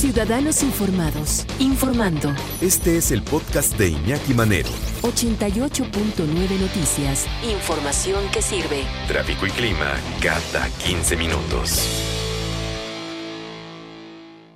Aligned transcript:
Ciudadanos 0.00 0.62
Informados, 0.62 1.46
informando. 1.58 2.32
Este 2.60 2.98
es 2.98 3.10
el 3.10 3.22
podcast 3.22 3.76
de 3.78 3.88
Iñaki 3.88 4.34
Manero. 4.34 4.68
88.9 5.02 6.60
Noticias. 6.60 7.26
Información 7.42 8.22
que 8.30 8.42
sirve. 8.42 8.84
Tráfico 9.08 9.46
y 9.46 9.50
clima 9.50 9.94
cada 10.22 10.68
15 10.84 11.16
minutos. 11.16 11.88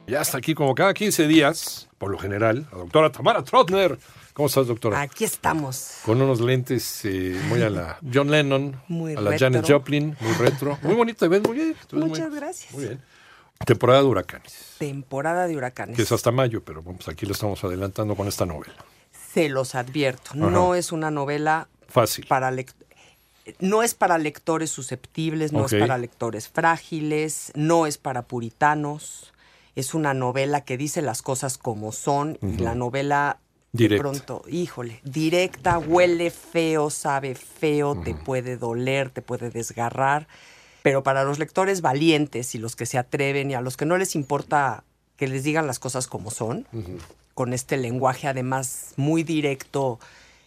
Ya 0.07 0.21
está 0.21 0.39
aquí 0.39 0.55
como 0.55 0.75
cada 0.75 0.93
15 0.93 1.27
días, 1.27 1.88
por 1.99 2.11
lo 2.11 2.19
general, 2.19 2.66
la 2.71 2.79
doctora 2.79 3.11
Tamara 3.11 3.43
Trotner. 3.43 3.99
¿Cómo 4.35 4.47
estás, 4.47 4.66
doctora? 4.69 5.01
Aquí 5.01 5.25
estamos. 5.25 5.95
Con 6.05 6.21
unos 6.23 6.41
lentes 6.41 7.01
eh, 7.05 7.38
muy 7.49 7.63
a 7.63 7.69
la 7.71 7.99
John 8.13 8.30
Lennon, 8.30 8.80
Muy 8.88 9.15
a 9.15 9.21
la 9.21 9.30
retro. 9.33 9.47
Janet 9.47 9.66
Joplin, 9.69 10.16
muy 10.21 10.33
retro. 10.35 10.79
Muy 10.83 10.95
bonito, 10.95 11.19
te 11.19 11.29
ves 11.29 11.43
muy 11.43 11.57
bien. 11.57 11.77
muy- 11.93 12.09
Muchas 12.09 12.33
gracias. 12.33 12.73
Muy 12.73 12.85
bien. 12.85 13.01
Temporada 13.64 14.00
de 14.00 14.06
huracanes, 14.06 14.77
Temporada 14.78 15.46
de 15.46 15.56
huracanes. 15.56 15.95
que 15.95 16.02
es 16.02 16.12
hasta 16.12 16.30
mayo, 16.30 16.64
pero 16.64 16.82
vamos, 16.82 17.09
aquí 17.09 17.26
lo 17.26 17.32
estamos 17.32 17.62
adelantando 17.62 18.16
con 18.16 18.26
esta 18.26 18.46
novela. 18.46 18.74
Se 19.35 19.48
los 19.51 19.74
advierto. 19.74 20.30
No 20.35 20.74
es 20.74 20.93
una 20.93 21.10
novela 21.10 21.68
Fácil. 21.88 22.26
para 22.26 22.51
no 23.59 23.82
es 23.82 23.95
para 23.95 24.16
lectores 24.16 24.70
susceptibles, 24.70 25.52
no 25.52 25.66
es 25.66 25.74
para 25.74 25.98
lectores 25.98 26.48
frágiles, 26.48 27.52
no 27.54 27.87
es 27.87 27.98
para 27.98 28.23
puritanos. 28.23 29.32
Es 29.76 29.92
una 29.95 30.15
novela 30.15 30.63
que 30.63 30.76
dice 30.76 31.02
las 31.02 31.20
cosas 31.20 31.59
como 31.59 31.92
son 31.92 32.38
y 32.42 32.57
la 32.59 32.74
novela 32.74 33.38
Directa. 33.73 33.95
de 33.95 34.01
pronto, 34.10 34.42
híjole, 34.48 35.01
directa, 35.04 35.79
huele 35.79 36.30
feo, 36.30 36.90
sabe 36.90 37.35
feo, 37.35 38.01
te 38.02 38.15
puede 38.15 38.57
doler, 38.57 39.10
te 39.10 39.23
puede 39.23 39.51
desgarrar. 39.51 40.26
Pero 40.82 41.02
para 41.02 41.24
los 41.24 41.38
lectores 41.38 41.80
valientes 41.82 42.54
y 42.54 42.59
los 42.59 42.76
que 42.76 42.86
se 42.86 42.98
atreven 42.98 43.50
y 43.50 43.54
a 43.54 43.60
los 43.60 43.76
que 43.76 43.84
no 43.86 43.96
les 43.98 44.14
importa 44.14 44.84
que 45.16 45.28
les 45.28 45.45
digan 45.45 45.66
las 45.66 45.78
cosas 45.78 46.06
como 46.06 46.30
son, 46.30 46.66
con 47.34 47.52
este 47.52 47.76
lenguaje 47.76 48.26
además 48.28 48.95
muy 48.96 49.23
directo, 49.23 49.98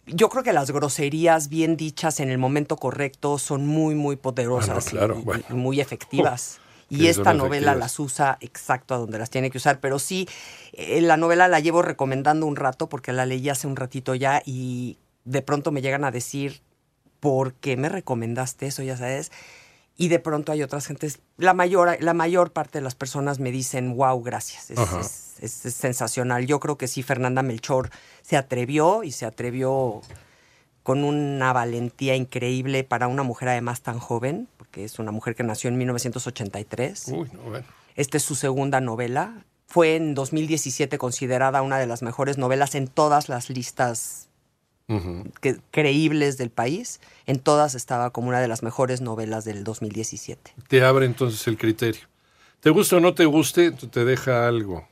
yo 0.07 0.29
creo 0.29 0.43
que 0.43 0.53
las 0.53 0.71
groserías 0.71 1.49
bien 1.49 1.77
dichas 1.77 2.19
en 2.19 2.29
el 2.31 2.37
momento 2.39 2.75
correcto 2.77 3.37
son 3.37 3.67
muy, 3.67 3.93
muy 3.95 4.15
poderosas 4.15 4.69
Ah, 4.69 4.73
no, 4.75 4.81
claro, 4.99 5.19
y- 5.19 5.23
bueno. 5.23 5.43
muy 5.49 5.79
efectivas. 5.79 6.59
Sí, 6.89 6.97
Y 7.03 7.07
esta 7.07 7.33
novela 7.33 7.71
efectivas. 7.71 7.77
las 7.77 7.99
usa 7.99 8.37
exacto 8.41 8.93
a 8.93 8.97
donde 8.97 9.17
las 9.17 9.29
tiene 9.31 9.49
que 9.49 9.57
usar. 9.57 9.79
Pero 9.79 9.97
sí, 9.97 10.27
eh, 10.73 11.01
la 11.01 11.17
novela 11.17 11.47
la 11.47 11.59
llevo 11.59 11.81
recomendando 11.81 12.45
un 12.45 12.55
rato 12.55 12.87
porque 12.89 13.13
la 13.13 13.25
leí 13.25 13.49
hace 13.49 13.65
un 13.65 13.75
ratito 13.75 14.13
ya 14.13 14.43
y 14.45 14.97
de 15.25 15.41
pronto 15.41 15.71
me 15.71 15.81
llegan 15.81 16.03
a 16.03 16.11
decir, 16.11 16.61
¿por 17.19 17.53
qué 17.53 17.77
me 17.77 17.89
recomendaste 17.89 18.67
eso? 18.67 18.83
Ya 18.83 18.97
sabes. 18.97 19.31
Y 19.95 20.07
de 20.07 20.17
pronto 20.19 20.51
hay 20.51 20.63
otras 20.63 20.87
gentes, 20.87 21.19
la 21.37 21.53
mayor, 21.53 21.97
la 22.01 22.13
mayor 22.15 22.51
parte 22.51 22.79
de 22.79 22.83
las 22.83 22.95
personas 22.95 23.39
me 23.39 23.51
dicen, 23.51 23.95
wow, 23.95 24.21
gracias, 24.23 24.71
es, 24.71 24.79
es- 24.79 25.33
es- 25.39 25.65
es 25.67 25.73
sensacional. 25.75 26.47
Yo 26.47 26.59
creo 26.59 26.77
que 26.77 26.87
sí, 26.87 27.03
Fernanda 27.03 27.43
Melchor 27.43 27.89
se 28.23 28.35
atrevió 28.37 29.03
y 29.03 29.11
se 29.11 29.25
atrevió 29.27 30.01
con 30.81 31.03
una 31.03 31.53
valentía 31.53 32.15
increíble 32.15 32.83
para 32.83 33.07
una 33.07 33.23
mujer 33.23 33.49
además 33.49 33.81
tan 33.81 33.99
joven, 33.99 34.47
porque 34.57 34.83
es 34.83 34.97
una 34.99 35.11
mujer 35.11 35.35
que 35.35 35.43
nació 35.43 35.69
en 35.69 35.77
1983. 35.77 37.07
Uy, 37.09 37.29
no, 37.31 37.41
bueno. 37.43 37.65
Esta 37.95 38.17
es 38.17 38.23
su 38.23 38.35
segunda 38.35 38.81
novela. 38.81 39.45
Fue 39.67 39.95
en 39.95 40.13
2017 40.15 40.97
considerada 40.97 41.61
una 41.61 41.77
de 41.77 41.87
las 41.87 42.01
mejores 42.01 42.37
novelas 42.37 42.75
en 42.75 42.87
todas 42.87 43.29
las 43.29 43.49
listas 43.49 44.27
Que- 45.41 45.57
creíbles 45.71 46.37
del 46.37 46.49
país. 46.49 46.99
En 47.25 47.39
todas 47.39 47.73
estaba 47.75 48.09
como 48.11 48.27
una 48.29 48.41
de 48.41 48.47
las 48.47 48.63
mejores 48.63 49.01
novelas 49.01 49.45
del 49.45 49.63
2017. 49.63 50.53
Te 50.67 50.83
abre 50.83 51.05
entonces 51.05 51.47
el 51.47 51.57
criterio. 51.57 52.01
Te 52.59 52.69
guste 52.69 52.95
o 52.95 52.99
no 52.99 53.13
te 53.13 53.25
guste, 53.25 53.71
te 53.71 54.05
deja 54.05 54.47
algo. 54.47 54.87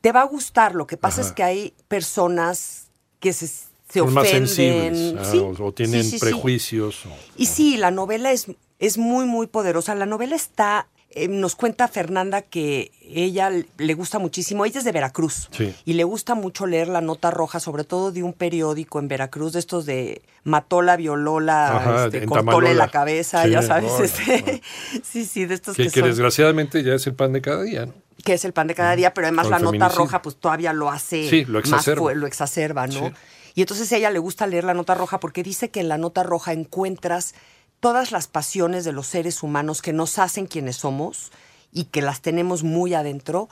Te 0.00 0.12
va 0.12 0.22
a 0.22 0.26
gustar, 0.26 0.74
lo 0.74 0.86
que 0.86 0.96
pasa 0.96 1.20
Ajá. 1.20 1.28
es 1.30 1.34
que 1.34 1.42
hay 1.42 1.74
personas 1.88 2.88
que 3.18 3.32
se, 3.32 3.46
se 3.48 3.68
Son 3.94 4.12
más 4.14 4.24
ofenden. 4.26 4.48
sensibles 4.48 5.14
ah, 5.18 5.30
Sí, 5.30 5.38
o, 5.38 5.48
o 5.64 5.72
tienen 5.72 6.02
sí, 6.04 6.10
sí, 6.12 6.18
sí. 6.18 6.24
prejuicios. 6.24 7.06
o- 7.06 7.10
Y 7.36 7.46
sí, 7.46 7.76
la 7.76 7.90
novela 7.90 8.32
es, 8.32 8.46
es 8.78 8.98
muy, 8.98 9.26
muy 9.26 9.46
poderosa. 9.46 9.94
La 9.94 10.06
novela 10.06 10.36
está, 10.36 10.88
eh, 11.12 11.26
nos 11.28 11.56
cuenta 11.56 11.88
Fernanda 11.88 12.42
que 12.42 12.92
ella 13.02 13.50
le 13.50 13.94
gusta 13.94 14.18
muchísimo, 14.18 14.64
ella 14.64 14.78
es 14.78 14.84
de 14.84 14.92
Veracruz, 14.92 15.48
Sí. 15.50 15.74
y 15.84 15.94
le 15.94 16.04
gusta 16.04 16.34
mucho 16.34 16.66
leer 16.66 16.86
la 16.88 17.00
nota 17.00 17.30
roja, 17.30 17.58
sobre 17.60 17.82
todo 17.84 18.12
de 18.12 18.22
un 18.22 18.32
periódico 18.32 18.98
en 19.00 19.08
Veracruz, 19.08 19.52
de 19.54 19.58
estos 19.58 19.86
de 19.86 20.22
Matola, 20.44 20.96
Violola, 20.96 21.76
Ajá, 21.76 22.04
este, 22.06 22.24
cortóle 22.26 22.74
la 22.74 22.88
cabeza, 22.88 23.42
Sí, 23.44 23.50
ya 23.50 23.62
sabes. 23.62 23.90
no, 23.90 24.04
este, 24.04 24.62
sí, 25.02 25.24
sí, 25.24 25.46
de 25.46 25.54
estos 25.54 25.76
que, 25.76 25.84
que, 25.84 25.90
que 25.90 26.00
son- 26.00 26.08
desgraciadamente 26.10 26.82
ya 26.84 26.94
es 26.94 27.06
el 27.06 27.14
pan 27.14 27.32
de 27.32 27.40
cada 27.42 27.62
día. 27.62 27.86
¿no? 27.86 27.94
que 28.24 28.34
es 28.34 28.44
el 28.44 28.52
pan 28.52 28.66
de 28.66 28.74
cada 28.74 28.94
día, 28.96 29.14
pero 29.14 29.26
además 29.28 29.48
la 29.48 29.58
nota 29.58 29.88
roja 29.88 30.20
pues 30.20 30.36
todavía 30.36 30.74
lo 30.74 30.90
hace 30.90 31.26
Sí, 31.30 31.46
lo 31.46 31.54
más 31.60 31.64
exacerba. 31.70 32.02
fue- 32.02 32.14
lo 32.14 32.26
exacerba, 32.26 32.86
¿no? 32.86 33.12
Y 33.54 33.62
entonces 33.62 33.90
a 33.92 33.96
ella 33.96 34.10
le 34.10 34.18
gusta 34.18 34.46
leer 34.46 34.64
la 34.64 34.74
nota 34.74 34.94
roja 34.94 35.18
porque 35.18 35.42
dice 35.42 35.70
que 35.70 35.80
en 35.80 35.88
la 35.88 35.96
nota 35.96 36.22
roja 36.22 36.52
encuentras 36.52 37.34
todas 37.80 38.12
las 38.12 38.28
pasiones 38.28 38.84
de 38.84 38.92
los 38.92 39.06
seres 39.06 39.42
humanos 39.42 39.82
que 39.82 39.92
nos 39.92 40.18
hacen 40.18 40.46
quienes 40.46 40.76
somos 40.76 41.32
y 41.72 41.84
que 41.84 42.02
las 42.02 42.20
tenemos 42.20 42.62
muy 42.62 42.94
adentro 42.94 43.48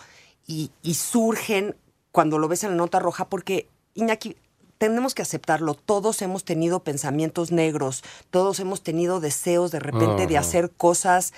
y, 0.47 0.71
y 0.83 0.95
surgen 0.95 1.75
cuando 2.13 2.39
lo 2.39 2.49
ves 2.49 2.65
en 2.65 2.71
la 2.71 2.77
nota 2.77 2.99
roja 2.99 3.29
porque, 3.29 3.69
Iñaki, 3.95 4.37
tenemos 4.79 5.15
que 5.15 5.23
aceptarlo, 5.23 5.75
todos 5.75 6.23
hemos 6.23 6.45
tenido 6.45 6.81
pensamientos 6.85 7.51
negros, 7.51 8.05
todos 8.31 8.61
hemos 8.61 8.83
tenido 8.83 9.19
deseos 9.21 9.71
de 9.73 9.81
repente 9.81 10.27
de 10.27 10.39
hacer 10.39 10.71
cosas 10.71 11.33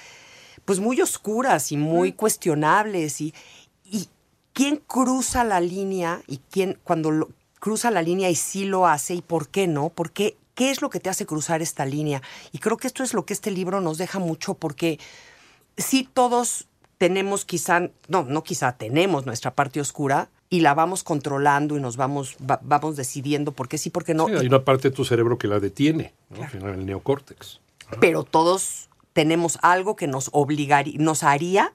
pues 0.66 0.78
muy 0.78 1.00
oscuras 1.00 1.72
y 1.72 1.76
muy 1.78 2.12
cuestionables 2.12 3.20
y, 3.20 3.32
y 3.84 4.08
quién 4.52 4.76
cruza 4.76 5.42
la 5.44 5.60
línea 5.60 6.22
y 6.26 6.38
quién 6.50 6.78
cuando 6.84 7.10
lo- 7.10 7.28
cruza 7.60 7.90
la 7.90 8.02
línea 8.02 8.28
y 8.30 8.34
sí 8.34 8.64
lo 8.64 8.86
hace 8.86 9.14
y 9.14 9.22
por 9.22 9.48
qué 9.48 9.66
no, 9.66 9.88
porque 9.88 10.36
qué 10.49 10.49
es 10.68 10.82
lo 10.82 10.90
que 10.90 11.00
te 11.00 11.08
hace 11.08 11.24
cruzar 11.24 11.62
esta 11.62 11.86
línea 11.86 12.20
y 12.52 12.58
creo 12.58 12.76
que 12.76 12.86
esto 12.86 13.02
es 13.02 13.14
lo 13.14 13.24
que 13.24 13.32
este 13.32 13.50
libro 13.50 13.80
nos 13.80 13.96
deja 13.96 14.18
mucho 14.18 14.52
porque 14.54 14.98
sí 15.78 16.06
todos 16.12 16.66
tenemos 16.98 17.44
quizá, 17.46 17.88
no, 18.08 18.24
no 18.24 18.42
quizá, 18.42 18.72
tenemos 18.76 19.24
nuestra 19.24 19.54
parte 19.54 19.80
oscura 19.80 20.28
y 20.50 20.60
la 20.60 20.74
vamos 20.74 21.02
controlando 21.02 21.76
y 21.78 21.80
nos 21.80 21.96
vamos, 21.96 22.36
va- 22.38 22.60
vamos 22.62 22.96
decidiendo 22.96 23.52
por 23.52 23.68
qué 23.68 23.78
sí, 23.78 23.88
por 23.88 24.04
qué 24.04 24.12
no. 24.12 24.26
Sí, 24.26 24.34
hay 24.34 24.46
una 24.48 24.64
parte 24.64 24.90
de 24.90 24.94
tu 24.96 25.04
cerebro 25.04 25.38
que 25.38 25.48
la 25.48 25.60
detiene, 25.60 26.12
¿no? 26.28 26.42
Al 26.42 26.50
final, 26.50 26.74
el 26.74 26.84
neocórtex. 26.84 27.60
pero 28.00 28.24
todos 28.24 28.88
tenemos 29.14 29.58
algo 29.62 29.96
que 29.96 30.06
nos 30.08 30.28
obligaría, 30.32 30.94
nos 30.98 31.22
haría, 31.22 31.72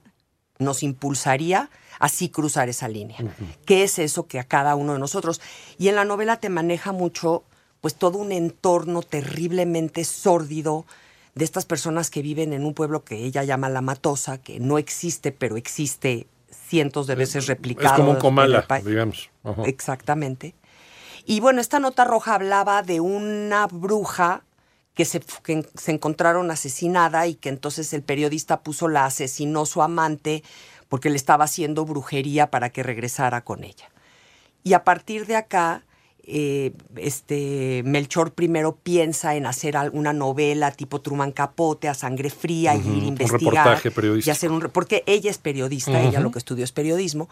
nos 0.59 0.83
impulsaría 0.83 1.69
así 1.99 2.29
cruzar 2.29 2.69
esa 2.69 2.87
línea. 2.87 3.17
¿Qué 3.65 3.83
es 3.83 3.97
eso 3.99 4.27
que 4.27 4.39
a 4.39 4.43
cada 4.43 4.75
uno 4.75 4.93
de 4.93 4.99
nosotros? 4.99 5.41
Y 5.77 5.87
en 5.87 5.95
la 5.95 6.05
novela 6.05 6.39
te 6.39 6.49
maneja 6.49 6.91
mucho, 6.91 7.43
pues 7.85 7.93
todo 7.93 8.17
un 8.17 8.31
entorno 8.31 9.03
terriblemente 9.03 10.05
sórdido 10.05 10.87
de 11.35 11.45
estas 11.45 11.65
personas 11.65 12.09
que 12.09 12.23
viven 12.23 12.51
en 12.51 12.65
un 12.65 12.73
pueblo 12.73 13.03
que 13.03 13.17
ella 13.17 13.43
llama 13.43 13.69
La 13.69 13.81
Matosa, 13.81 14.39
que 14.39 14.59
no 14.59 14.79
existe, 14.79 15.31
pero 15.31 15.55
existe 15.55 16.25
cientos 16.49 17.05
de 17.05 17.13
veces 17.13 17.45
replicado. 17.45 17.93
Es 17.93 17.99
como 17.99 18.13
un 18.13 18.17
comala, 18.17 18.65
digamos. 18.83 19.29
Ajá. 19.43 19.65
Exactamente. 19.65 20.55
Y 21.27 21.41
bueno, 21.41 21.61
esta 21.61 21.79
nota 21.79 22.05
roja 22.05 22.33
hablaba 22.33 22.81
de 22.81 23.01
una 23.01 23.67
bruja 23.67 24.41
que 24.95 25.05
se, 25.05 25.19
que 25.43 25.69
se 25.75 25.91
encontraron 25.91 26.49
asesinada 26.49 27.27
y 27.27 27.35
que 27.35 27.49
entonces 27.49 27.93
el 27.93 28.01
periodista 28.01 28.63
puso 28.63 28.87
la 28.87 29.05
asesinó 29.05 29.67
su 29.67 29.83
amante 29.83 30.43
porque 30.89 31.11
le 31.11 31.17
estaba 31.17 31.45
haciendo 31.45 31.85
brujería 31.85 32.49
para 32.49 32.71
que 32.71 32.81
regresara 32.81 33.43
con 33.43 33.63
ella. 33.63 33.91
Y 34.63 34.73
a 34.73 34.83
partir 34.83 35.27
de 35.27 35.35
acá, 35.35 35.83
eh, 36.27 36.73
este 36.95 37.83
Melchor 37.85 38.33
primero 38.33 38.75
piensa 38.75 39.35
en 39.35 39.45
hacer 39.45 39.77
alguna 39.77 40.11
novela 40.11 40.71
tipo 40.71 40.99
Truman 40.99 41.31
Capote 41.31 41.87
a 41.87 41.93
sangre 41.93 42.29
fría 42.29 42.75
y 42.75 42.79
ir 42.79 42.85
a 42.85 42.89
un 42.89 43.03
investigar 43.03 43.79
reportaje 43.81 44.21
y 44.25 44.29
hacer 44.29 44.51
un 44.51 44.61
porque 44.73 45.03
ella 45.05 45.29
es 45.29 45.37
periodista, 45.37 46.01
ella 46.01 46.19
lo 46.19 46.31
que 46.31 46.39
estudió 46.39 46.63
es 46.63 46.71
periodismo. 46.71 47.29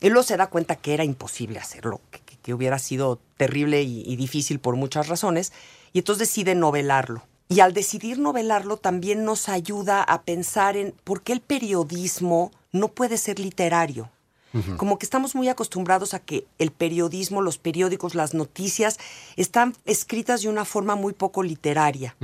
Y 0.00 0.08
luego 0.08 0.22
se 0.22 0.36
da 0.36 0.48
cuenta 0.48 0.76
que 0.76 0.94
era 0.94 1.04
imposible 1.04 1.58
hacerlo, 1.58 2.00
que 2.42 2.54
hubiera 2.54 2.78
sido 2.78 3.20
terrible 3.36 3.82
y, 3.82 4.02
y 4.06 4.16
difícil 4.16 4.58
por 4.58 4.76
muchas 4.76 5.08
razones, 5.08 5.52
y 5.92 5.98
entonces 5.98 6.28
decide 6.28 6.54
novelarlo. 6.54 7.22
Y 7.48 7.60
al 7.60 7.74
decidir 7.74 8.18
novelarlo 8.18 8.78
también 8.78 9.24
nos 9.24 9.50
ayuda 9.50 10.02
a 10.02 10.22
pensar 10.22 10.76
en 10.76 10.94
por 11.04 11.22
qué 11.22 11.34
el 11.34 11.40
periodismo 11.42 12.50
no 12.72 12.88
puede 12.88 13.18
ser 13.18 13.38
literario. 13.38 14.10
Como 14.76 14.98
que 14.98 15.06
estamos 15.06 15.34
muy 15.34 15.48
acostumbrados 15.48 16.14
a 16.14 16.18
que 16.18 16.46
el 16.58 16.70
periodismo, 16.70 17.40
los 17.40 17.58
periódicos, 17.58 18.14
las 18.14 18.34
noticias 18.34 18.98
están 19.36 19.74
escritas 19.84 20.42
de 20.42 20.48
una 20.48 20.64
forma 20.64 20.94
muy 20.94 21.12
poco 21.12 21.42
literaria. 21.42 22.16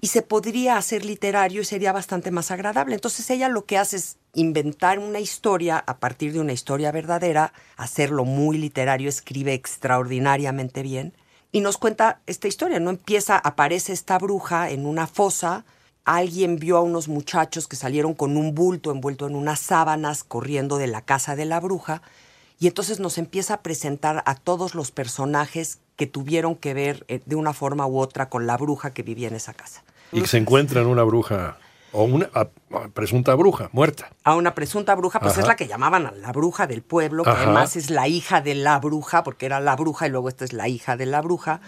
Y 0.00 0.08
se 0.08 0.22
podría 0.22 0.76
hacer 0.76 1.04
literario 1.04 1.62
y 1.62 1.64
sería 1.64 1.92
bastante 1.92 2.30
más 2.30 2.50
agradable. 2.50 2.94
Entonces 2.94 3.30
ella 3.30 3.48
lo 3.48 3.64
que 3.64 3.78
hace 3.78 3.96
es 3.96 4.18
inventar 4.34 4.98
una 4.98 5.20
historia 5.20 5.78
a 5.78 5.98
partir 5.98 6.32
de 6.32 6.40
una 6.40 6.52
historia 6.52 6.92
verdadera, 6.92 7.52
hacerlo 7.76 8.24
muy 8.24 8.58
literario, 8.58 9.08
escribe 9.08 9.54
extraordinariamente 9.54 10.82
bien 10.82 11.14
y 11.52 11.60
nos 11.60 11.78
cuenta 11.78 12.20
esta 12.26 12.48
historia. 12.48 12.80
No 12.80 12.90
empieza, 12.90 13.38
aparece 13.38 13.92
esta 13.92 14.18
bruja 14.18 14.70
en 14.70 14.86
una 14.86 15.06
fosa, 15.06 15.64
alguien 16.04 16.56
vio 16.56 16.76
a 16.76 16.82
unos 16.82 17.08
muchachos 17.08 17.66
que 17.68 17.76
salieron 17.76 18.14
con 18.14 18.36
un 18.36 18.54
bulto 18.54 18.90
envuelto 18.90 19.26
en 19.26 19.34
unas 19.36 19.60
sábanas 19.60 20.24
corriendo 20.24 20.76
de 20.78 20.86
la 20.86 21.02
casa 21.02 21.34
de 21.36 21.44
la 21.46 21.60
bruja 21.60 22.02
y 22.58 22.66
entonces 22.66 23.00
nos 23.00 23.18
empieza 23.18 23.54
a 23.54 23.62
presentar 23.62 24.22
a 24.26 24.34
todos 24.34 24.74
los 24.74 24.90
personajes 24.90 25.78
que 25.96 26.06
tuvieron 26.06 26.56
que 26.56 26.74
ver 26.74 27.04
eh, 27.08 27.20
de 27.24 27.36
una 27.36 27.52
forma 27.52 27.86
u 27.86 27.98
otra 27.98 28.28
con 28.28 28.46
la 28.46 28.56
bruja 28.56 28.92
que 28.92 29.02
vivía 29.02 29.28
en 29.28 29.34
esa 29.34 29.54
casa. 29.54 29.82
Y 30.12 30.20
que 30.20 30.26
se 30.28 30.38
encuentran 30.38 30.86
una 30.86 31.02
bruja 31.02 31.56
o 31.92 32.04
una 32.04 32.28
a- 32.34 32.48
a 32.76 32.88
presunta 32.88 33.34
bruja 33.34 33.68
muerta. 33.72 34.10
a 34.24 34.34
una 34.34 34.54
presunta 34.54 34.94
bruja, 34.96 35.20
pues 35.20 35.32
Ajá. 35.32 35.40
es 35.42 35.46
la 35.46 35.56
que 35.56 35.66
llamaban 35.68 36.06
a 36.06 36.10
la 36.12 36.32
bruja 36.32 36.66
del 36.66 36.82
pueblo, 36.82 37.22
que 37.24 37.30
Ajá. 37.30 37.42
además 37.44 37.76
es 37.76 37.90
la 37.90 38.08
hija 38.08 38.40
de 38.40 38.54
la 38.56 38.78
bruja, 38.80 39.22
porque 39.22 39.46
era 39.46 39.60
la 39.60 39.76
bruja 39.76 40.06
y 40.06 40.10
luego 40.10 40.28
esta 40.28 40.44
es 40.44 40.52
la 40.52 40.68
hija 40.68 40.96
de 40.96 41.06
la 41.06 41.20
bruja, 41.22 41.60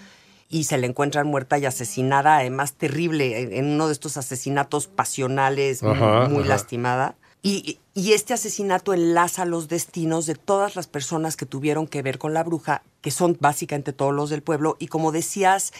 y 0.49 0.65
se 0.65 0.79
le 0.79 0.87
encuentran 0.87 1.27
muerta 1.27 1.59
y 1.59 1.67
asesinada, 1.67 2.39
además 2.39 2.75
terrible, 2.75 3.59
en- 3.59 3.67
uno 3.75 3.87
de 3.89 3.93
estos 3.93 4.17
asesinatos 4.17 4.87
pasionales, 4.87 5.83
Ajá, 5.83 6.29
muy 6.29 6.41
ajá. 6.43 6.49
lastimada. 6.51 7.15
Y, 7.43 7.79
y 7.95 8.13
este 8.13 8.35
asesinato 8.35 8.93
enlaza 8.95 9.45
los 9.45 9.69
destinos 9.69 10.27
de 10.27 10.35
todas 10.35 10.75
las 10.77 10.87
personas 10.89 11.37
que 11.37 11.47
tuvieron 11.47 11.87
que 11.87 12.03
ver 12.03 12.19
con 12.19 12.35
la 12.35 12.43
bruja, 12.43 12.83
que 13.03 13.11
son 13.11 13.37
básicamente 13.41 13.93
todos 13.93 14.13
los 14.15 14.31
del 14.31 14.43
pueblo, 14.43 14.77
y 14.81 14.89
como 14.89 15.13
decías, 15.13 15.73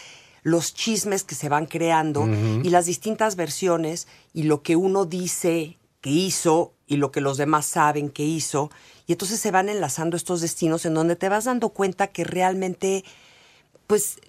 los 0.43 0.73
chismes 0.73 1.23
que 1.25 1.35
se 1.35 1.49
van 1.49 1.65
creando 1.65 2.25
y 2.63 2.69
las 2.69 2.85
distintas 2.85 3.35
versiones 3.35 4.07
y 4.33 4.43
lo 4.43 4.61
que 4.61 4.77
uno 4.77 5.03
dice 5.05 5.77
que 5.99 6.09
hizo 6.09 6.71
y 6.85 6.95
lo 6.97 7.11
que 7.11 7.19
los 7.19 7.35
demás 7.37 7.65
saben 7.65 8.09
que 8.09 8.23
hizo. 8.23 8.71
Y 9.07 9.13
entonces 9.13 9.39
se 9.41 9.51
van 9.51 9.67
enlazando 9.67 10.15
estos 10.15 10.39
destinos 10.39 10.85
en 10.85 10.93
donde 10.93 11.17
te 11.17 11.27
vas 11.27 11.45
dando 11.45 11.69
cuenta 11.69 12.07
que 12.07 12.23
realmente, 12.23 13.03
pues, 13.87 14.19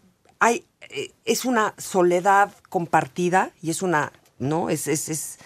hay, 0.40 0.64
eh, 0.90 1.10
es 1.24 1.44
una 1.44 1.74
soledad 1.78 2.52
compartida 2.68 3.50
y 3.62 3.70
es 3.70 3.82
una, 3.82 4.12
¿no? 4.38 4.70
Es, 4.70 4.86
es, 4.88 5.08
es, 5.08 5.38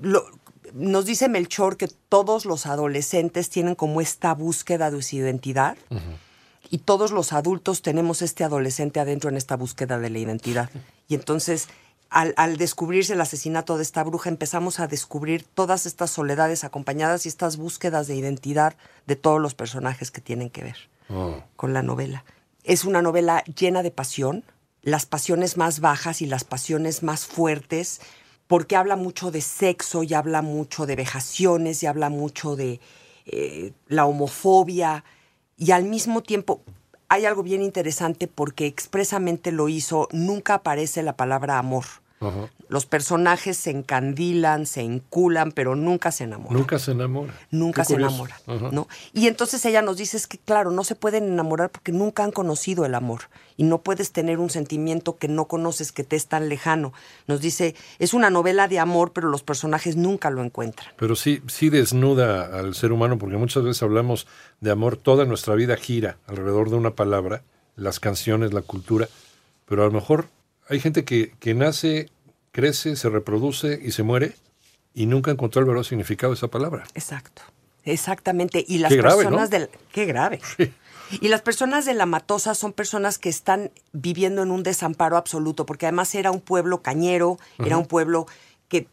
lo- 0.00 0.24
nos 0.72 1.06
dice 1.06 1.28
Melchor 1.28 1.76
que 1.76 1.88
todos 1.88 2.44
los 2.46 2.66
adolescentes 2.66 3.48
tienen 3.50 3.74
como 3.76 4.00
esta 4.00 4.34
búsqueda 4.34 4.90
de 4.90 5.02
su 5.02 5.16
identidad 5.16 5.76
y 6.70 6.78
todos 6.78 7.12
los 7.12 7.32
adultos 7.32 7.80
tenemos 7.82 8.22
este 8.22 8.42
adolescente 8.42 8.98
adentro 8.98 9.30
en 9.30 9.36
esta 9.36 9.56
búsqueda 9.56 9.98
de 9.98 10.10
la 10.10 10.18
identidad. 10.18 10.70
Y 11.06 11.14
entonces, 11.14 11.68
al, 12.10 12.34
al 12.36 12.56
descubrirse 12.56 13.12
el 13.12 13.20
asesinato 13.20 13.76
de 13.76 13.82
esta 13.84 14.02
bruja, 14.02 14.30
empezamos 14.30 14.80
a 14.80 14.88
descubrir 14.88 15.44
todas 15.44 15.86
estas 15.86 16.10
soledades 16.10 16.64
acompañadas 16.64 17.26
y 17.26 17.28
estas 17.28 17.56
búsquedas 17.56 18.06
de 18.08 18.16
identidad 18.16 18.74
de 19.06 19.14
todos 19.16 19.40
los 19.40 19.54
personajes 19.54 20.10
que 20.10 20.20
tienen 20.20 20.50
que 20.50 20.64
ver 20.64 20.76
con 21.56 21.72
la 21.72 21.82
novela. 21.82 22.24
Es 22.64 22.84
una 22.84 23.02
novela 23.02 23.44
llena 23.44 23.82
de 23.82 23.90
pasión, 23.90 24.44
las 24.82 25.06
pasiones 25.06 25.56
más 25.56 25.80
bajas 25.80 26.22
y 26.22 26.26
las 26.26 26.44
pasiones 26.44 27.02
más 27.02 27.26
fuertes, 27.26 28.00
porque 28.46 28.76
habla 28.76 28.96
mucho 28.96 29.30
de 29.30 29.40
sexo 29.40 30.02
y 30.02 30.14
habla 30.14 30.42
mucho 30.42 30.86
de 30.86 30.96
vejaciones 30.96 31.82
y 31.82 31.86
habla 31.86 32.08
mucho 32.08 32.56
de 32.56 32.80
eh, 33.26 33.72
la 33.86 34.06
homofobia 34.06 35.04
y 35.56 35.70
al 35.70 35.84
mismo 35.84 36.22
tiempo 36.22 36.62
hay 37.08 37.26
algo 37.26 37.42
bien 37.42 37.62
interesante 37.62 38.26
porque 38.26 38.66
expresamente 38.66 39.52
lo 39.52 39.68
hizo, 39.68 40.08
nunca 40.12 40.54
aparece 40.54 41.02
la 41.02 41.16
palabra 41.16 41.58
amor. 41.58 41.84
Los 42.68 42.86
personajes 42.86 43.56
se 43.56 43.70
encandilan, 43.70 44.66
se 44.66 44.80
enculan, 44.82 45.52
pero 45.52 45.76
nunca 45.76 46.10
se 46.12 46.24
enamoran 46.24 46.56
Nunca 46.56 46.78
se 46.78 46.92
enamora. 46.92 47.34
nunca 47.50 47.82
Qué 47.82 47.88
se 47.88 47.94
curioso. 47.94 48.26
enamoran. 48.46 48.74
¿no? 48.74 48.88
Y 49.12 49.26
entonces 49.28 49.64
ella 49.64 49.82
nos 49.82 49.96
dice 49.96 50.16
es 50.16 50.26
que 50.26 50.38
claro, 50.38 50.70
no 50.70 50.84
se 50.84 50.94
pueden 50.94 51.24
enamorar 51.24 51.70
porque 51.70 51.92
nunca 51.92 52.24
han 52.24 52.32
conocido 52.32 52.84
el 52.84 52.94
amor 52.94 53.22
y 53.56 53.64
no 53.64 53.78
puedes 53.82 54.12
tener 54.12 54.38
un 54.38 54.50
sentimiento 54.50 55.16
que 55.18 55.28
no 55.28 55.46
conoces, 55.46 55.92
que 55.92 56.04
te 56.04 56.16
es 56.16 56.26
tan 56.26 56.48
lejano. 56.48 56.92
Nos 57.26 57.40
dice, 57.40 57.74
es 57.98 58.12
una 58.14 58.30
novela 58.30 58.66
de 58.66 58.78
amor, 58.80 59.12
pero 59.12 59.28
los 59.28 59.42
personajes 59.42 59.96
nunca 59.96 60.30
lo 60.30 60.42
encuentran. 60.42 60.88
Pero 60.96 61.14
sí, 61.14 61.40
sí 61.46 61.70
desnuda 61.70 62.58
al 62.58 62.74
ser 62.74 62.90
humano, 62.92 63.18
porque 63.18 63.36
muchas 63.36 63.62
veces 63.62 63.82
hablamos 63.82 64.26
de 64.60 64.70
amor, 64.72 64.96
toda 64.96 65.24
nuestra 65.24 65.54
vida 65.54 65.76
gira 65.76 66.16
alrededor 66.26 66.70
de 66.70 66.76
una 66.76 66.90
palabra, 66.96 67.42
las 67.76 68.00
canciones, 68.00 68.52
la 68.52 68.62
cultura, 68.62 69.08
pero 69.66 69.82
a 69.82 69.86
lo 69.86 69.92
mejor 69.92 70.28
hay 70.68 70.80
gente 70.80 71.04
que, 71.04 71.32
que 71.38 71.54
nace, 71.54 72.08
crece, 72.54 72.94
se 72.94 73.08
reproduce 73.10 73.80
y 73.82 73.90
se 73.90 74.04
muere 74.04 74.36
y 74.94 75.06
nunca 75.06 75.32
encontró 75.32 75.58
el 75.60 75.66
verdadero 75.66 75.82
significado 75.82 76.32
de 76.32 76.36
esa 76.36 76.46
palabra. 76.48 76.84
Exacto. 76.94 77.42
Exactamente. 77.82 78.64
Y 78.66 78.78
las 78.78 78.90
Qué 78.90 78.96
grave, 78.96 79.24
personas 79.24 79.50
¿no? 79.50 79.58
del 79.58 79.68
qué 79.92 80.06
grave. 80.06 80.40
Y 81.20 81.28
las 81.28 81.42
personas 81.42 81.84
de 81.84 81.94
la 81.94 82.06
Matosa 82.06 82.54
son 82.54 82.72
personas 82.72 83.18
que 83.18 83.28
están 83.28 83.72
viviendo 83.92 84.42
en 84.42 84.50
un 84.52 84.62
desamparo 84.62 85.16
absoluto, 85.16 85.66
porque 85.66 85.86
además 85.86 86.14
era 86.14 86.30
un 86.30 86.40
pueblo 86.40 86.80
cañero, 86.80 87.38
era 87.58 87.76
un 87.76 87.86
pueblo 87.86 88.26
que 88.68 88.86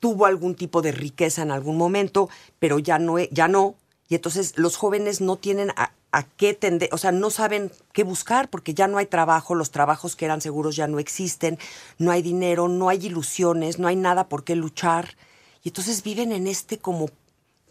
tuvo 0.00 0.26
algún 0.26 0.56
tipo 0.56 0.82
de 0.82 0.92
riqueza 0.92 1.42
en 1.42 1.52
algún 1.52 1.78
momento, 1.78 2.28
pero 2.58 2.78
ya 2.80 2.98
no, 2.98 3.18
e- 3.18 3.30
ya 3.32 3.46
no. 3.48 3.76
Y 4.08 4.16
entonces 4.16 4.58
los 4.58 4.76
jóvenes 4.76 5.20
no 5.20 5.36
tienen 5.36 5.70
a, 5.76 5.92
a 6.14 6.22
qué 6.22 6.54
tender, 6.54 6.88
o 6.92 6.98
sea, 6.98 7.10
no 7.10 7.28
saben 7.28 7.72
qué 7.92 8.04
buscar, 8.04 8.48
porque 8.48 8.72
ya 8.72 8.86
no 8.86 8.98
hay 8.98 9.06
trabajo, 9.06 9.56
los 9.56 9.72
trabajos 9.72 10.14
que 10.14 10.24
eran 10.24 10.40
seguros 10.40 10.76
ya 10.76 10.86
no 10.86 11.00
existen, 11.00 11.58
no 11.98 12.12
hay 12.12 12.22
dinero, 12.22 12.68
no 12.68 12.88
hay 12.88 13.04
ilusiones, 13.06 13.80
no 13.80 13.88
hay 13.88 13.96
nada 13.96 14.28
por 14.28 14.44
qué 14.44 14.54
luchar. 14.54 15.16
Y 15.64 15.70
entonces 15.70 16.04
viven 16.04 16.30
en 16.30 16.46
este 16.46 16.78
como 16.78 17.08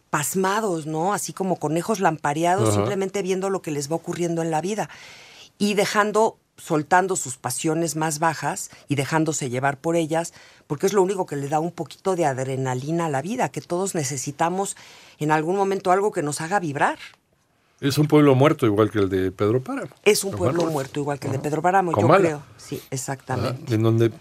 pasmados, 0.09 0.85
¿no? 0.85 1.13
Así 1.13 1.31
como 1.31 1.55
conejos 1.55 2.01
lampareados, 2.01 2.73
simplemente 2.73 3.21
viendo 3.21 3.49
lo 3.49 3.61
que 3.61 3.71
les 3.71 3.89
va 3.89 3.95
ocurriendo 3.95 4.41
en 4.41 4.51
la 4.51 4.59
vida 4.59 4.89
y 5.57 5.75
dejando, 5.75 6.37
soltando 6.57 7.15
sus 7.15 7.37
pasiones 7.37 7.95
más 7.95 8.19
bajas 8.19 8.71
y 8.89 8.95
dejándose 8.95 9.49
llevar 9.49 9.77
por 9.77 9.95
ellas, 9.95 10.33
porque 10.67 10.85
es 10.85 10.91
lo 10.91 11.01
único 11.01 11.25
que 11.25 11.37
le 11.37 11.47
da 11.47 11.61
un 11.61 11.71
poquito 11.71 12.17
de 12.17 12.25
adrenalina 12.25 13.05
a 13.05 13.09
la 13.09 13.21
vida, 13.21 13.47
que 13.49 13.61
todos 13.61 13.95
necesitamos 13.95 14.75
en 15.17 15.31
algún 15.31 15.55
momento 15.55 15.93
algo 15.93 16.11
que 16.11 16.23
nos 16.23 16.41
haga 16.41 16.59
vibrar. 16.59 16.99
Es 17.83 17.97
un 17.97 18.07
pueblo 18.07 18.33
muerto 18.33 18.65
igual 18.65 18.89
que 18.89 18.99
el 18.99 19.09
de 19.09 19.31
Pedro 19.31 19.61
Páramo. 19.61 19.91
Es 20.05 20.23
un 20.23 20.31
pueblo 20.31 20.65
muerto, 20.71 20.99
igual 21.01 21.19
que 21.19 21.27
el 21.27 21.33
de 21.33 21.39
Pedro 21.39 21.61
Páramo, 21.61 21.91
yo 21.91 21.95
Comala. 21.97 22.19
creo. 22.21 22.43
Sí, 22.57 22.81
exactamente. 22.89 23.61
Ajá, 23.65 23.75
en 23.75 23.83
donde 23.83 24.11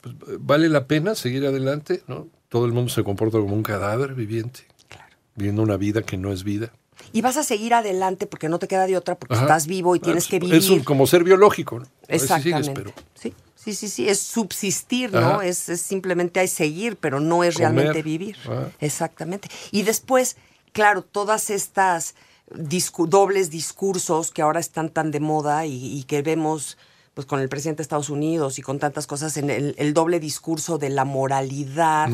pues, 0.00 0.14
vale 0.40 0.68
la 0.68 0.86
pena 0.86 1.14
seguir 1.14 1.46
adelante, 1.46 2.02
¿no? 2.08 2.26
Todo 2.48 2.66
el 2.66 2.72
mundo 2.72 2.90
se 2.90 3.04
comporta 3.04 3.38
como 3.38 3.54
un 3.54 3.62
cadáver 3.62 4.14
viviente, 4.14 4.66
Claro. 4.88 5.06
viviendo 5.36 5.62
una 5.62 5.76
vida 5.76 6.02
que 6.02 6.16
no 6.16 6.32
es 6.32 6.42
vida. 6.42 6.72
Y 7.12 7.22
vas 7.22 7.36
a 7.36 7.44
seguir 7.44 7.74
adelante 7.74 8.26
porque 8.26 8.48
no 8.48 8.58
te 8.58 8.66
queda 8.66 8.86
de 8.88 8.96
otra, 8.96 9.14
porque 9.16 9.34
Ajá. 9.34 9.44
estás 9.44 9.66
vivo 9.68 9.94
y 9.94 10.00
Ah, 10.00 10.02
tienes 10.02 10.24
pues, 10.24 10.30
que 10.30 10.38
vivir. 10.40 10.56
Es 10.56 10.68
un- 10.68 10.80
como 10.80 11.06
ser 11.06 11.22
biológico, 11.22 11.78
¿no? 11.78 11.86
Exactamente. 12.08 12.62
sigues, 12.64 12.70
pero 12.74 12.92
Sí, 13.14 13.32
sí, 13.54 13.74
sí, 13.74 13.88
sí, 13.88 14.08
es 14.08 14.18
subsistir, 14.20 15.12
¿no? 15.12 15.40
Es, 15.42 15.68
es 15.68 15.80
simplemente 15.80 16.40
hay 16.40 16.48
seguir, 16.48 16.96
pero 16.96 17.20
no 17.20 17.44
es 17.44 17.54
Comer. 17.54 17.72
realmente 17.72 18.02
vivir. 18.02 18.36
Ah. 18.48 18.64
Exactamente. 18.80 19.48
Y 19.70 19.82
después, 19.82 20.36
claro, 20.72 21.02
todas 21.02 21.50
estas 21.50 22.14
discu- 22.54 23.06
dobles 23.08 23.50
discursos 23.50 24.30
que 24.30 24.42
ahora 24.42 24.60
están 24.60 24.88
tan 24.90 25.10
de 25.10 25.20
moda 25.20 25.66
y, 25.66 25.98
y 25.98 26.04
que 26.04 26.22
vemos 26.22 26.76
pues 27.14 27.26
con 27.26 27.40
el 27.40 27.48
presidente 27.48 27.78
de 27.78 27.82
Estados 27.82 28.08
Unidos 28.10 28.58
y 28.58 28.62
con 28.62 28.78
tantas 28.78 29.06
cosas 29.06 29.36
en 29.36 29.50
el, 29.50 29.74
el 29.78 29.94
doble 29.94 30.20
discurso 30.20 30.78
de 30.78 30.90
la 30.90 31.04
moralidad, 31.04 32.08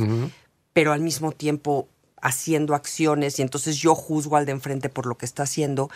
pero 0.72 0.92
al 0.92 1.00
mismo 1.00 1.32
tiempo 1.32 1.88
haciendo 2.20 2.74
acciones 2.74 3.38
y 3.38 3.42
entonces 3.42 3.76
yo 3.76 3.94
juzgo 3.94 4.36
al 4.36 4.46
de 4.46 4.52
enfrente 4.52 4.88
por 4.88 5.06
lo 5.06 5.16
que 5.16 5.26
está 5.26 5.42
haciendo 5.44 5.90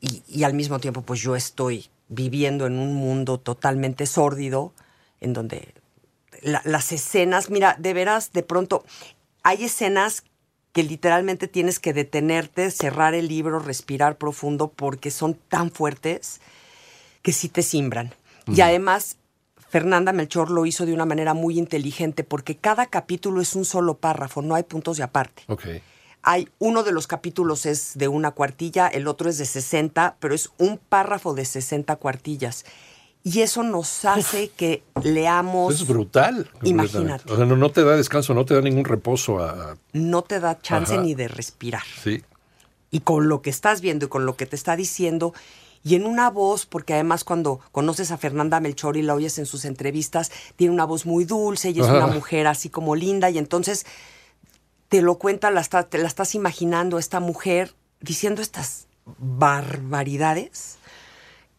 y, 0.00 0.22
y 0.28 0.44
al 0.44 0.54
mismo 0.54 0.78
tiempo 0.78 1.02
pues 1.02 1.20
yo 1.20 1.36
estoy 1.36 1.88
viviendo 2.08 2.66
en 2.66 2.78
un 2.78 2.94
mundo 2.94 3.38
totalmente 3.40 4.06
sórdido 4.06 4.72
en 5.20 5.32
donde 5.32 5.74
la- 6.42 6.62
las 6.64 6.92
escenas, 6.92 7.48
mira, 7.50 7.76
de 7.78 7.92
veras, 7.94 8.32
de 8.32 8.42
pronto 8.42 8.84
hay 9.42 9.64
escenas 9.64 10.22
que 10.72 10.82
literalmente 10.82 11.48
tienes 11.48 11.78
que 11.78 11.92
detenerte, 11.92 12.70
cerrar 12.70 13.14
el 13.14 13.28
libro, 13.28 13.58
respirar 13.58 14.16
profundo 14.16 14.72
porque 14.74 15.10
son 15.10 15.34
tan 15.34 15.70
fuertes 15.70 16.40
que 17.20 17.32
sí 17.32 17.48
te 17.48 17.62
simbran. 17.62 18.14
Y 18.46 18.60
además, 18.62 19.18
Fernanda 19.68 20.12
Melchor 20.12 20.50
lo 20.50 20.66
hizo 20.66 20.84
de 20.84 20.92
una 20.92 21.04
manera 21.04 21.34
muy 21.34 21.58
inteligente 21.58 22.24
porque 22.24 22.56
cada 22.56 22.86
capítulo 22.86 23.40
es 23.40 23.54
un 23.54 23.64
solo 23.64 23.98
párrafo, 23.98 24.42
no 24.42 24.54
hay 24.54 24.64
puntos 24.64 24.96
de 24.96 25.02
aparte. 25.04 25.44
ok. 25.46 25.66
Hay 26.24 26.48
uno 26.60 26.84
de 26.84 26.92
los 26.92 27.08
capítulos 27.08 27.66
es 27.66 27.98
de 27.98 28.06
una 28.06 28.30
cuartilla, 28.30 28.86
el 28.86 29.08
otro 29.08 29.28
es 29.28 29.38
de 29.38 29.44
60, 29.44 30.18
pero 30.20 30.36
es 30.36 30.50
un 30.56 30.78
párrafo 30.78 31.34
de 31.34 31.44
60 31.44 31.96
cuartillas. 31.96 32.64
Y 33.24 33.40
eso 33.42 33.62
nos 33.62 34.04
hace 34.04 34.48
que 34.48 34.82
leamos. 35.02 35.74
Es 35.74 35.86
brutal. 35.86 36.50
Imagínate. 36.62 37.32
O 37.32 37.36
sea, 37.36 37.44
no, 37.44 37.56
no, 37.56 37.70
te 37.70 37.84
da 37.84 37.96
descanso, 37.96 38.34
no 38.34 38.44
te 38.44 38.54
da 38.54 38.60
ningún 38.60 38.84
reposo 38.84 39.38
a. 39.38 39.76
No 39.92 40.22
te 40.22 40.40
da 40.40 40.60
chance 40.60 40.98
ni 40.98 41.14
de 41.14 41.28
respirar. 41.28 41.84
Sí. 42.02 42.22
Y 42.90 43.00
con 43.00 43.28
lo 43.28 43.40
que 43.40 43.50
estás 43.50 43.80
viendo 43.80 44.06
y 44.06 44.08
con 44.08 44.26
lo 44.26 44.36
que 44.36 44.46
te 44.46 44.56
está 44.56 44.74
diciendo, 44.74 45.32
y 45.84 45.94
en 45.94 46.04
una 46.04 46.30
voz, 46.30 46.66
porque 46.66 46.94
además 46.94 47.24
cuando 47.24 47.60
conoces 47.70 48.10
a 48.10 48.18
Fernanda 48.18 48.60
Melchor 48.60 48.96
y 48.96 49.02
la 49.02 49.14
oyes 49.14 49.38
en 49.38 49.46
sus 49.46 49.64
entrevistas, 49.64 50.30
tiene 50.56 50.74
una 50.74 50.84
voz 50.84 51.06
muy 51.06 51.24
dulce 51.24 51.70
y 51.70 51.80
es 51.80 51.88
una 51.88 52.06
mujer 52.06 52.46
así 52.46 52.70
como 52.70 52.94
linda, 52.94 53.30
y 53.30 53.38
entonces 53.38 53.86
te 54.88 55.00
lo 55.00 55.16
cuenta, 55.16 55.50
la 55.50 55.62
te 55.62 55.98
la 55.98 56.06
estás 56.06 56.34
imaginando, 56.34 56.98
esta 56.98 57.18
mujer 57.18 57.74
diciendo 58.00 58.42
estas 58.42 58.86
barbaridades, 59.18 60.76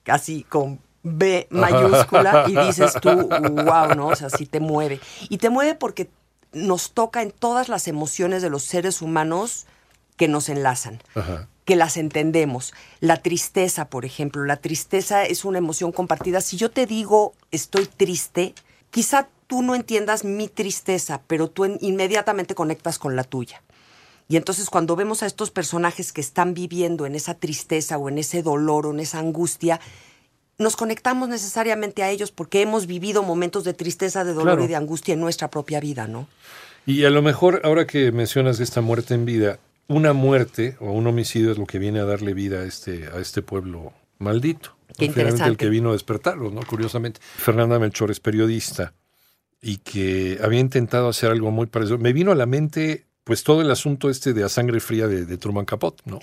casi 0.04 0.44
con 0.44 0.80
B 1.04 1.48
mayúscula, 1.50 2.46
y 2.48 2.56
dices 2.56 2.94
tú, 3.02 3.10
wow, 3.10 3.94
¿no? 3.96 4.08
O 4.08 4.16
sea, 4.16 4.30
sí 4.30 4.46
te 4.46 4.60
mueve. 4.60 5.00
Y 5.30 5.38
te 5.38 5.50
mueve 5.50 5.76
porque 5.76 6.10
nos 6.54 6.92
toca 6.92 7.22
en 7.22 7.32
todas 7.32 7.68
las 7.68 7.88
emociones 7.88 8.42
de 8.42 8.50
los 8.50 8.64
seres 8.64 9.02
humanos 9.02 9.66
que 10.16 10.28
nos 10.28 10.48
enlazan, 10.50 11.02
que 11.66 11.76
las 11.76 11.98
entendemos. 11.98 12.74
La 13.00 13.18
tristeza, 13.18 13.90
por 13.90 14.06
ejemplo, 14.06 14.46
la 14.46 14.58
tristeza 14.58 15.24
es 15.24 15.44
una 15.44 15.58
emoción 15.58 15.92
compartida. 15.92 16.40
Si 16.42 16.56
yo 16.56 16.72
te 16.72 16.86
digo 16.86 17.34
estoy 17.52 17.86
triste, 17.88 18.54
quizá 18.92 19.28
tú 19.48 19.62
no 19.62 19.76
entiendas 19.76 20.24
mi 20.24 20.48
tristeza, 20.48 21.22
pero 21.28 21.50
tú 21.50 21.66
inmediatamente 21.82 22.56
conectas 22.56 23.00
con 23.00 23.16
la 23.16 23.24
tuya. 23.24 23.62
Y 24.30 24.38
entonces 24.38 24.70
cuando 24.70 24.96
vemos 24.96 25.22
a 25.22 25.26
estos 25.26 25.52
personajes 25.52 26.14
que 26.14 26.22
están 26.22 26.54
viviendo 26.54 27.06
en 27.06 27.16
esa 27.16 27.34
tristeza 27.34 27.98
o 27.98 28.08
en 28.08 28.20
ese 28.20 28.42
dolor 28.42 28.86
o 28.86 28.92
en 28.92 29.00
esa 29.00 29.20
angustia, 29.20 29.80
nos 30.58 30.76
conectamos 30.76 31.30
necesariamente 31.30 32.04
a 32.04 32.10
ellos 32.10 32.32
porque 32.32 32.62
hemos 32.62 32.88
vivido 32.88 33.24
momentos 33.24 33.64
de 33.64 33.74
tristeza, 33.74 34.24
de 34.24 34.34
dolor 34.34 34.62
y 34.62 34.68
de 34.68 34.76
angustia 34.76 35.14
en 35.14 35.20
nuestra 35.20 35.50
propia 35.50 35.80
vida, 35.80 36.08
¿no? 36.08 36.28
Y 36.86 37.06
a 37.06 37.10
lo 37.10 37.22
mejor, 37.22 37.62
ahora 37.64 37.88
que 37.88 38.12
mencionas 38.12 38.60
esta 38.60 38.82
muerte 38.82 39.14
en 39.14 39.26
vida, 39.26 39.60
una 39.88 40.14
muerte 40.14 40.78
o 40.80 40.92
un 40.92 41.08
homicidio 41.08 41.52
es 41.52 41.58
lo 41.58 41.66
que 41.66 41.80
viene 41.80 42.00
a 42.00 42.06
darle 42.06 42.34
vida 42.34 42.60
a 42.60 42.66
este, 42.66 43.08
a 43.08 43.20
este 43.20 43.42
pueblo 43.42 43.94
maldito. 44.20 44.76
Qué 44.98 45.06
interesante. 45.06 45.50
el 45.50 45.58
que 45.58 45.70
vino 45.70 45.90
a 45.90 45.94
despertarlo, 45.94 46.52
¿no? 46.52 46.62
Curiosamente. 46.66 47.20
Fernanda 47.22 47.80
Melchor 47.80 48.12
es 48.12 48.20
periodista 48.20 48.94
y 49.62 49.78
que 49.78 50.40
había 50.44 50.60
intentado 50.60 51.08
hacer 51.08 51.32
algo 51.32 51.52
muy 51.52 51.68
parecido. 51.68 51.98
Me 51.98 52.14
vino 52.14 52.32
a 52.32 52.36
la 52.36 52.46
mente, 52.46 53.06
pues, 53.24 53.44
todo 53.44 53.62
el 53.62 53.72
asunto 53.72 54.10
este 54.10 54.34
de 54.34 54.44
a 54.44 54.50
sangre 54.50 54.80
fría 54.80 55.08
de, 55.08 55.38
Truman 55.38 55.66
Capote, 55.66 56.04
¿no? 56.06 56.20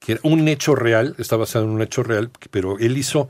Que 0.00 0.12
era 0.12 0.20
un 0.24 0.48
hecho 0.48 0.74
real, 0.74 1.14
está 1.18 1.36
basado 1.36 1.66
en 1.66 1.70
un 1.70 1.82
hecho 1.82 2.02
real, 2.02 2.30
pero 2.50 2.78
él 2.78 2.98
hizo, 2.98 3.28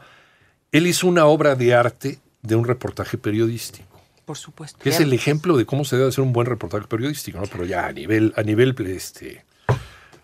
él 0.73 0.87
hizo 0.87 1.07
una 1.07 1.27
obra 1.27 1.55
de 1.55 1.75
arte 1.75 2.19
de 2.41 2.57
un 2.57 2.65
reportaje 2.65 3.19
periodístico. 3.19 4.01
Por 4.25 4.39
supuesto. 4.39 4.79
Que 4.79 4.91
es 4.91 5.01
el 5.01 5.13
ejemplo 5.13 5.57
de 5.57 5.67
cómo 5.67 5.85
se 5.85 5.97
debe 5.97 6.09
hacer 6.09 6.23
un 6.23 6.33
buen 6.33 6.47
reportaje 6.47 6.87
periodístico, 6.87 7.39
¿no? 7.39 7.47
Pero 7.47 7.67
ya 7.67 7.87
a 7.87 7.93
nivel, 7.93 8.33
a 8.37 8.43
nivel, 8.43 8.75
este, 8.87 9.45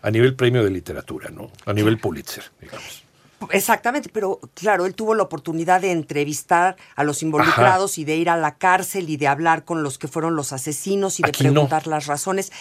a 0.01 0.09
nivel 0.09 0.35
premio 0.35 0.63
de 0.63 0.71
literatura, 0.71 1.29
¿no? 1.29 1.51
A 1.65 1.73
nivel 1.73 1.99
Pulitzer, 1.99 2.45
digamos. 2.61 3.03
Exactamente, 3.51 4.09
pero 4.11 4.39
claro, 4.55 4.85
él 4.87 4.95
tuvo 4.95 5.13
la 5.13 5.23
oportunidad 5.23 5.81
de 5.81 5.91
entrevistar 5.91 6.75
a 6.95 7.03
los 7.03 7.21
involucrados 7.21 7.99
y 7.99 8.03
de 8.03 8.15
ir 8.15 8.29
a 8.29 8.37
la 8.37 8.55
cárcel 8.55 9.09
y 9.09 9.17
de 9.17 9.27
hablar 9.27 9.63
con 9.63 9.83
los 9.83 9.99
que 9.99 10.07
fueron 10.07 10.35
los 10.35 10.53
asesinos 10.53 11.19
y 11.19 11.23
de 11.23 11.31
preguntar 11.31 11.85
las 11.85 12.07
razones. 12.07 12.51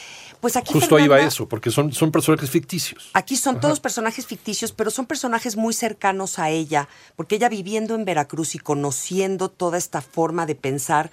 Pues 0.41 0.57
aquí 0.57 0.73
Justo 0.73 0.97
ahí 0.97 1.09
va 1.09 1.21
eso, 1.21 1.49
porque 1.49 1.71
son, 1.71 1.93
son 1.93 2.13
personajes 2.13 2.51
ficticios. 2.51 3.11
Aquí 3.15 3.37
son 3.37 3.61
todos 3.61 3.81
personajes 3.81 4.27
ficticios, 4.27 4.73
pero 4.73 4.91
son 4.91 5.07
personajes 5.07 5.57
muy 5.57 5.75
cercanos 5.75 6.39
a 6.39 6.51
ella, 6.51 6.89
porque 7.17 7.37
ella 7.37 7.49
viviendo 7.49 7.95
en 7.95 8.05
Veracruz 8.05 8.55
y 8.55 8.59
conociendo 8.59 9.49
toda 9.49 9.79
esta 9.79 10.03
forma 10.03 10.47
de 10.47 10.55
pensar, 10.55 11.11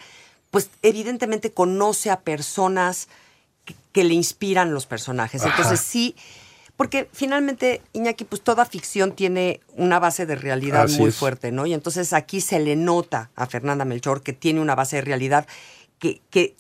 pues 0.52 0.70
evidentemente 0.82 1.52
conoce 1.52 2.12
a 2.12 2.22
personas 2.22 3.08
que, 3.92 4.04
le 4.04 4.14
inspiran 4.14 4.74
los 4.74 4.86
personajes. 4.86 5.44
Entonces 5.44 5.80
sí, 5.80 6.16
porque 6.76 7.08
finalmente, 7.12 7.82
Iñaki, 7.94 8.26
pues 8.26 8.42
toda 8.42 8.66
ficción 8.66 9.14
tiene 9.14 9.62
una 9.76 10.00
base 10.00 10.26
de 10.26 10.36
realidad 10.36 10.90
muy 10.90 11.12
fuerte, 11.12 11.52
¿no? 11.52 11.66
Y 11.66 11.74
entonces 11.74 12.14
aquí 12.14 12.42
se 12.42 12.60
le 12.60 12.76
nota 12.76 13.30
a 13.36 13.46
Fernanda 13.46 13.86
Melchor 13.86 14.22
que 14.22 14.34
tiene 14.34 14.60
una 14.60 14.76
base 14.76 14.98
de 14.98 15.04
realidad 15.04 15.48
que, 16.00 16.22
que, 16.30 16.56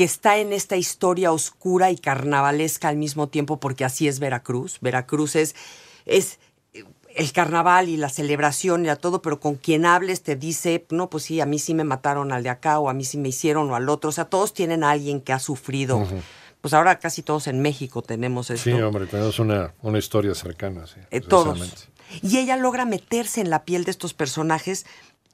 que 0.00 0.04
está 0.04 0.38
en 0.38 0.54
esta 0.54 0.78
historia 0.78 1.30
oscura 1.30 1.90
y 1.90 1.98
carnavalesca 1.98 2.88
al 2.88 2.96
mismo 2.96 3.28
tiempo, 3.28 3.60
porque 3.60 3.84
así 3.84 4.08
es 4.08 4.18
Veracruz. 4.18 4.78
Veracruz 4.80 5.36
es, 5.36 5.54
es 6.06 6.38
el 7.14 7.32
carnaval 7.32 7.90
y 7.90 7.98
la 7.98 8.08
celebración 8.08 8.86
y 8.86 8.88
a 8.88 8.96
todo, 8.96 9.20
pero 9.20 9.40
con 9.40 9.56
quien 9.56 9.84
hables 9.84 10.22
te 10.22 10.36
dice, 10.36 10.86
no, 10.88 11.10
pues 11.10 11.24
sí, 11.24 11.42
a 11.42 11.44
mí 11.44 11.58
sí 11.58 11.74
me 11.74 11.84
mataron 11.84 12.32
al 12.32 12.42
de 12.42 12.48
acá 12.48 12.78
o 12.78 12.88
a 12.88 12.94
mí 12.94 13.04
sí 13.04 13.18
me 13.18 13.28
hicieron 13.28 13.70
o 13.70 13.74
al 13.74 13.90
otro. 13.90 14.08
O 14.08 14.12
sea, 14.12 14.24
todos 14.24 14.54
tienen 14.54 14.84
a 14.84 14.90
alguien 14.90 15.20
que 15.20 15.34
ha 15.34 15.38
sufrido. 15.38 16.02
Pues 16.62 16.72
ahora 16.72 16.98
casi 16.98 17.20
todos 17.20 17.46
en 17.46 17.60
México 17.60 18.00
tenemos 18.00 18.48
esto. 18.48 18.70
Sí, 18.70 18.80
hombre, 18.80 19.04
tenemos 19.04 19.38
una, 19.38 19.74
una 19.82 19.98
historia 19.98 20.34
cercana. 20.34 20.86
Sí, 20.86 20.98
eh, 21.10 21.20
todos. 21.20 21.90
Y 22.22 22.38
ella 22.38 22.56
logra 22.56 22.86
meterse 22.86 23.42
en 23.42 23.50
la 23.50 23.66
piel 23.66 23.84
de 23.84 23.90
estos 23.90 24.14
personajes 24.14 24.86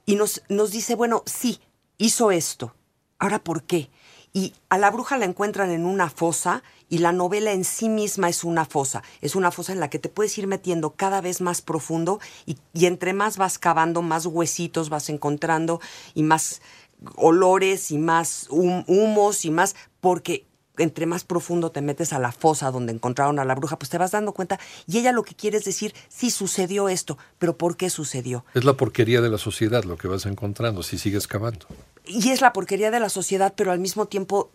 y 0.05 0.17
nos, 0.17 0.41
nos 0.49 0.71
dice, 0.71 0.95
bueno, 0.95 1.23
sí, 1.25 1.61
hizo 1.97 2.31
esto. 2.31 2.75
Ahora, 3.17 3.39
¿por 3.39 3.63
qué? 3.63 3.89
Y 4.37 4.53
a 4.69 4.77
la 4.77 4.91
bruja 4.91 5.17
la 5.17 5.25
encuentran 5.25 5.71
en 5.71 5.83
una 5.83 6.11
fosa 6.11 6.61
y 6.89 6.99
la 6.99 7.11
novela 7.11 7.53
en 7.53 7.63
sí 7.63 7.89
misma 7.89 8.29
es 8.29 8.43
una 8.43 8.65
fosa. 8.65 9.01
Es 9.19 9.35
una 9.35 9.49
fosa 9.49 9.73
en 9.73 9.79
la 9.79 9.89
que 9.89 9.97
te 9.97 10.09
puedes 10.09 10.37
ir 10.37 10.45
metiendo 10.45 10.91
cada 10.91 11.21
vez 11.21 11.41
más 11.41 11.63
profundo 11.63 12.19
y, 12.45 12.55
entre 12.85 13.13
más 13.13 13.37
vas 13.37 13.57
cavando, 13.57 14.03
más 14.03 14.27
huesitos 14.27 14.89
vas 14.89 15.09
encontrando 15.09 15.81
y 16.13 16.21
más 16.21 16.61
olores 17.15 17.89
y 17.89 17.97
más 17.97 18.45
humos 18.51 19.43
y 19.43 19.49
más, 19.49 19.75
porque 20.01 20.45
entre 20.77 21.07
más 21.07 21.23
profundo 21.23 21.71
te 21.71 21.81
metes 21.81 22.13
a 22.13 22.19
la 22.19 22.31
fosa 22.31 22.69
donde 22.69 22.93
encontraron 22.93 23.39
a 23.39 23.43
la 23.43 23.55
bruja, 23.55 23.79
pues 23.79 23.89
te 23.89 23.97
vas 23.97 24.11
dando 24.11 24.33
cuenta. 24.33 24.59
Y 24.85 24.99
ella 24.99 25.13
lo 25.13 25.23
que 25.23 25.33
quiere 25.33 25.57
es 25.57 25.65
decir, 25.65 25.95
sí 26.09 26.29
sucedió 26.29 26.89
esto, 26.89 27.17
pero 27.39 27.57
¿por 27.57 27.75
qué 27.75 27.89
sucedió? 27.89 28.45
Es 28.53 28.65
la 28.65 28.73
porquería 28.73 29.19
de 29.19 29.29
la 29.29 29.39
sociedad 29.39 29.83
lo 29.83 29.97
que 29.97 30.07
vas 30.07 30.27
encontrando 30.27 30.83
si 30.83 30.99
sigues 30.99 31.25
cavando. 31.25 31.65
Y 32.07 32.29
es 32.29 32.41
la 32.41 32.53
porquería 32.53 32.91
de 32.91 32.99
la 32.99 33.09
sociedad, 33.09 33.53
pero 33.55 33.71
al 33.71 33.79
mismo 33.79 34.05
tiempo 34.05 34.51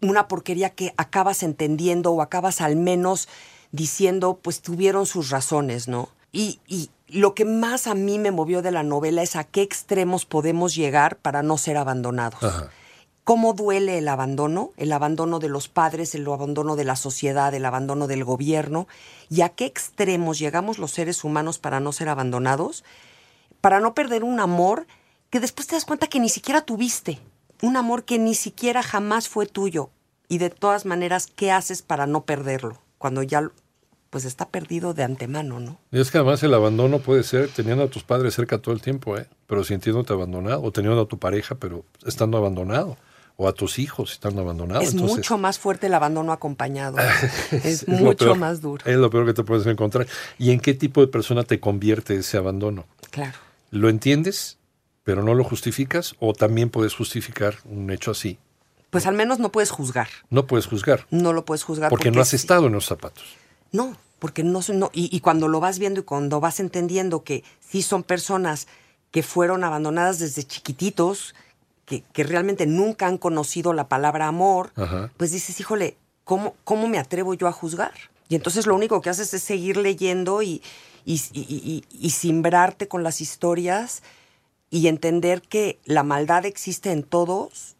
una 0.00 0.28
porquería 0.28 0.70
que 0.70 0.94
acabas 0.96 1.42
entendiendo 1.42 2.12
o 2.12 2.22
acabas 2.22 2.60
al 2.60 2.76
menos 2.76 3.28
diciendo, 3.72 4.38
pues 4.40 4.60
tuvieron 4.60 5.06
sus 5.06 5.30
razones, 5.30 5.88
¿no? 5.88 6.08
Y, 6.32 6.60
y, 6.66 6.90
lo 7.08 7.34
que 7.34 7.44
más 7.44 7.86
a 7.86 7.94
mí 7.94 8.18
me 8.18 8.30
movió 8.30 8.62
de 8.62 8.72
la 8.72 8.82
novela 8.82 9.22
es 9.22 9.36
a 9.36 9.44
qué 9.44 9.62
extremos 9.62 10.24
podemos 10.24 10.74
llegar 10.74 11.16
para 11.16 11.42
no 11.42 11.58
ser 11.58 11.76
abandonados. 11.76 12.40
¿Cómo 13.24 13.52
duele 13.52 13.98
el 13.98 14.08
abandono? 14.08 14.72
El 14.76 14.90
abandono 14.90 15.38
de 15.38 15.48
los 15.48 15.68
padres, 15.68 16.14
el 16.14 16.26
abandono 16.26 16.76
de 16.76 16.84
la 16.84 16.96
sociedad, 16.96 17.54
el 17.54 17.64
abandono 17.64 18.06
del 18.06 18.24
gobierno. 18.24 18.88
¿Y 19.30 19.42
a 19.42 19.50
qué 19.50 19.64
extremos 19.64 20.38
llegamos 20.38 20.78
los 20.78 20.90
seres 20.90 21.24
humanos 21.24 21.58
para 21.58 21.78
no 21.78 21.92
ser 21.92 22.08
abandonados? 22.08 22.84
Para 23.60 23.80
no 23.80 23.94
perder 23.94 24.24
un 24.24 24.40
amor 24.40 24.86
que 25.34 25.40
después 25.40 25.66
te 25.66 25.74
das 25.74 25.84
cuenta 25.84 26.06
que 26.06 26.20
ni 26.20 26.28
siquiera 26.28 26.60
tuviste 26.60 27.18
un 27.60 27.76
amor 27.76 28.04
que 28.04 28.20
ni 28.20 28.36
siquiera 28.36 28.84
jamás 28.84 29.28
fue 29.28 29.46
tuyo. 29.46 29.90
Y 30.28 30.38
de 30.38 30.48
todas 30.48 30.86
maneras, 30.86 31.26
¿qué 31.26 31.50
haces 31.50 31.82
para 31.82 32.06
no 32.06 32.24
perderlo? 32.24 32.78
Cuando 32.98 33.20
ya 33.24 33.50
pues 34.10 34.26
está 34.26 34.48
perdido 34.48 34.94
de 34.94 35.02
antemano, 35.02 35.58
¿no? 35.58 35.80
Y 35.90 35.98
es 35.98 36.12
que 36.12 36.18
además 36.18 36.40
el 36.44 36.54
abandono 36.54 37.00
puede 37.00 37.24
ser 37.24 37.48
teniendo 37.48 37.82
a 37.82 37.88
tus 37.88 38.04
padres 38.04 38.32
cerca 38.32 38.58
todo 38.58 38.76
el 38.76 38.80
tiempo, 38.80 39.18
¿eh? 39.18 39.26
pero 39.48 39.64
sintiéndote 39.64 40.12
abandonado, 40.12 40.62
o 40.62 40.70
teniendo 40.70 41.00
a 41.00 41.08
tu 41.08 41.18
pareja, 41.18 41.56
pero 41.56 41.84
estando 42.06 42.38
abandonado, 42.38 42.96
o 43.34 43.48
a 43.48 43.52
tus 43.54 43.80
hijos 43.80 44.12
estando 44.12 44.40
abandonados. 44.40 44.84
Es 44.84 44.94
mucho 44.94 45.36
más 45.36 45.58
fuerte 45.58 45.88
el 45.88 45.94
abandono 45.94 46.30
acompañado. 46.30 46.98
es, 47.50 47.88
mucho 47.88 48.36
más 48.36 48.60
duro. 48.60 48.84
Es 48.86 48.96
lo 48.98 49.10
peor 49.10 49.26
que 49.26 49.34
te 49.34 49.42
puedes 49.42 49.66
encontrar. 49.66 50.06
¿Y 50.38 50.52
en 50.52 50.60
qué 50.60 50.74
tipo 50.74 51.00
de 51.00 51.08
persona 51.08 51.42
te 51.42 51.58
convierte 51.58 52.14
ese 52.14 52.36
abandono? 52.36 52.86
Claro. 53.10 53.36
¿Lo 53.72 53.88
entiendes? 53.88 54.58
Pero 55.04 55.22
no 55.22 55.34
lo 55.34 55.44
justificas 55.44 56.16
o 56.18 56.32
también 56.32 56.70
puedes 56.70 56.94
justificar 56.94 57.56
un 57.64 57.90
hecho 57.90 58.10
así. 58.10 58.38
Pues 58.90 59.06
al 59.06 59.14
menos 59.14 59.38
no 59.38 59.50
puedes 59.50 59.70
juzgar. 59.70 60.08
No 60.30 60.46
puedes 60.46 60.66
juzgar. 60.66 61.06
No 61.10 61.32
lo 61.32 61.44
puedes 61.44 61.62
juzgar. 61.64 61.90
Porque, 61.90 62.10
no 62.10 62.20
has 62.20 62.32
estado 62.32 62.66
en 62.66 62.72
los 62.72 62.86
zapatos. 62.86 63.24
No, 63.72 63.96
porque 64.18 64.44
no, 64.44 64.60
no 64.72 64.90
y, 64.92 65.14
y, 65.14 65.20
cuando 65.20 65.48
lo 65.48 65.60
vas 65.60 65.78
viendo 65.78 66.00
y 66.00 66.04
cuando 66.04 66.40
vas 66.40 66.60
entendiendo 66.60 67.24
que 67.24 67.44
sí 67.60 67.82
son 67.82 68.02
personas 68.02 68.68
que 69.10 69.22
fueron 69.22 69.64
abandonadas 69.64 70.18
desde 70.18 70.44
chiquititos, 70.44 71.34
que, 71.84 72.02
que 72.12 72.24
realmente 72.24 72.66
nunca 72.66 73.06
han 73.06 73.18
conocido 73.18 73.72
la 73.72 73.88
palabra 73.88 74.26
amor, 74.26 74.70
pues 75.16 75.32
dices, 75.32 75.58
híjole, 75.60 75.96
¿cómo, 76.24 76.54
¿cómo 76.64 76.88
me 76.88 76.98
atrevo 76.98 77.34
yo 77.34 77.46
a 77.46 77.52
juzgar? 77.52 77.92
Y 78.28 78.34
entonces 78.34 78.66
lo 78.66 78.74
único 78.74 79.00
que 79.00 79.10
haces 79.10 79.34
es 79.34 79.42
seguir 79.42 79.76
leyendo 79.76 80.42
y, 80.42 80.62
y, 81.04 81.20
y, 81.32 81.84
y, 81.90 82.10
simbrarte 82.10 82.88
con 82.88 83.02
las 83.02 83.20
historias 83.20 84.02
y 84.74 84.88
entender 84.88 85.40
que 85.40 85.78
la 85.84 86.02
maldad 86.02 86.44
existe 86.46 86.90
en 86.90 87.04
todos 87.04 87.76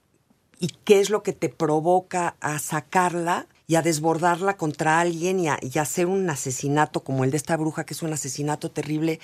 y 0.60 0.68
qué 0.84 1.00
es 1.00 1.10
lo 1.10 1.24
que 1.24 1.32
te 1.32 1.48
provoca 1.48 2.36
a 2.40 2.60
sacarla 2.60 3.48
y 3.66 3.74
a 3.74 3.82
desbordarla 3.82 4.56
contra 4.56 5.00
alguien 5.00 5.40
y 5.40 5.48
a, 5.48 5.58
hacer 5.80 6.06
un 6.06 6.30
asesinato 6.30 7.02
como 7.02 7.24
el 7.24 7.32
de 7.32 7.36
esta 7.36 7.56
bruja, 7.56 7.84
que 7.84 7.94
es 7.94 8.02
un 8.04 8.12
asesinato 8.12 8.70
terrible, 8.70 9.18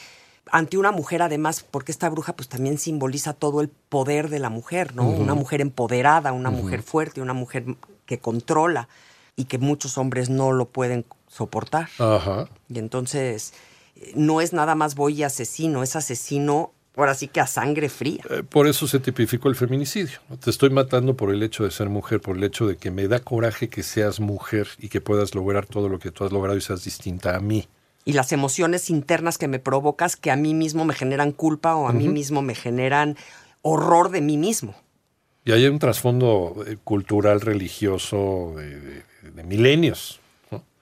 ante 0.50 0.79
una 0.79 0.91
mujer 0.91 1.23
además, 1.23 1.65
porque 1.71 1.93
esta 1.93 2.11
bruja 2.11 2.35
pues 2.35 2.49
también 2.49 2.77
simboliza 2.77 3.35
todo 3.35 3.61
el 3.61 3.69
poder 3.69 4.31
de 4.31 4.41
la 4.41 4.50
mujer, 4.50 4.97
¿no? 4.97 5.09
Una 5.09 5.37
mujer 5.37 5.61
empoderada, 5.61 6.33
una 6.33 6.50
mujer 6.50 6.83
fuerte, 6.83 7.21
una 7.21 7.35
mujer 7.35 7.77
que 8.05 8.19
controla 8.19 8.89
y 9.37 9.45
que 9.45 9.59
muchos 9.59 9.97
hombres 9.97 10.29
no 10.29 10.50
lo 10.50 10.65
pueden 10.65 11.05
soportar. 11.29 11.89
Ajá. 12.00 12.49
Y 12.69 12.81
entonces 12.81 13.55
eh, 13.95 14.11
no 14.17 14.41
es 14.41 14.53
nada 14.53 14.75
más 14.75 14.97
voy 14.97 15.21
y 15.21 15.23
asesino, 15.23 15.85
es 15.85 15.95
asesino 15.95 16.73
ahora 16.97 17.14
sí 17.14 17.28
que 17.28 17.40
a 17.40 17.47
sangre 17.47 17.88
fría. 17.88 18.23
Eh, 18.30 18.42
por 18.42 18.66
eso 18.66 18.87
se 18.87 19.00
tipificó 19.00 19.49
el 19.49 19.54
feminicidio. 19.56 20.18
Te 20.42 20.50
estoy 20.50 20.70
matando 20.70 21.16
por 21.16 21.30
el 21.30 21.42
hecho 21.42 21.64
de 21.64 21.70
ser 21.70 21.88
mujer, 21.88 22.20
por 22.20 22.37
el 22.37 22.44
hecho 22.44 22.66
de 22.66 22.76
que 22.76 22.90
me 22.90 23.09
da 23.09 23.20
coraje 23.20 23.68
que 23.68 23.82
seas 23.82 24.20
mujer 24.20 24.68
y 24.78 24.88
que 24.88 25.00
puedas 25.00 25.35
lograr 25.35 25.66
todo 25.66 25.88
lo 25.88 25.99
que 25.99 26.11
tú 26.11 26.25
has 26.25 26.32
logrado 26.32 26.56
y 26.59 26.61
seas 26.61 26.85
distinta 26.85 27.37
a 27.37 27.40
mí. 27.40 27.68
Y 28.04 28.14
las 28.14 28.32
emociones 28.32 28.90
internas 28.90 29.38
que 29.38 29.47
me 29.49 29.59
provocas 29.59 30.16
que 30.16 30.30
a 30.30 30.37
mí 30.37 30.54
mismo 30.54 30.85
me 30.85 30.94
generan 30.94 31.32
culpa 31.32 31.75
o 31.76 31.87
a 31.88 31.92
mí 31.92 32.09
mismo 32.09 32.40
me 32.42 32.54
generan 32.54 33.16
horror 33.62 34.11
de 34.11 34.20
mí 34.23 34.37
mismo. 34.38 34.75
Y 35.44 35.52
hay 35.52 35.66
un 35.66 35.78
trasfondo 35.78 36.64
eh, 36.66 36.76
cultural, 36.82 37.40
religioso, 37.40 38.54
de, 38.56 38.78
de- 38.80 39.02
de 39.35 39.42
milenios. 39.44 40.20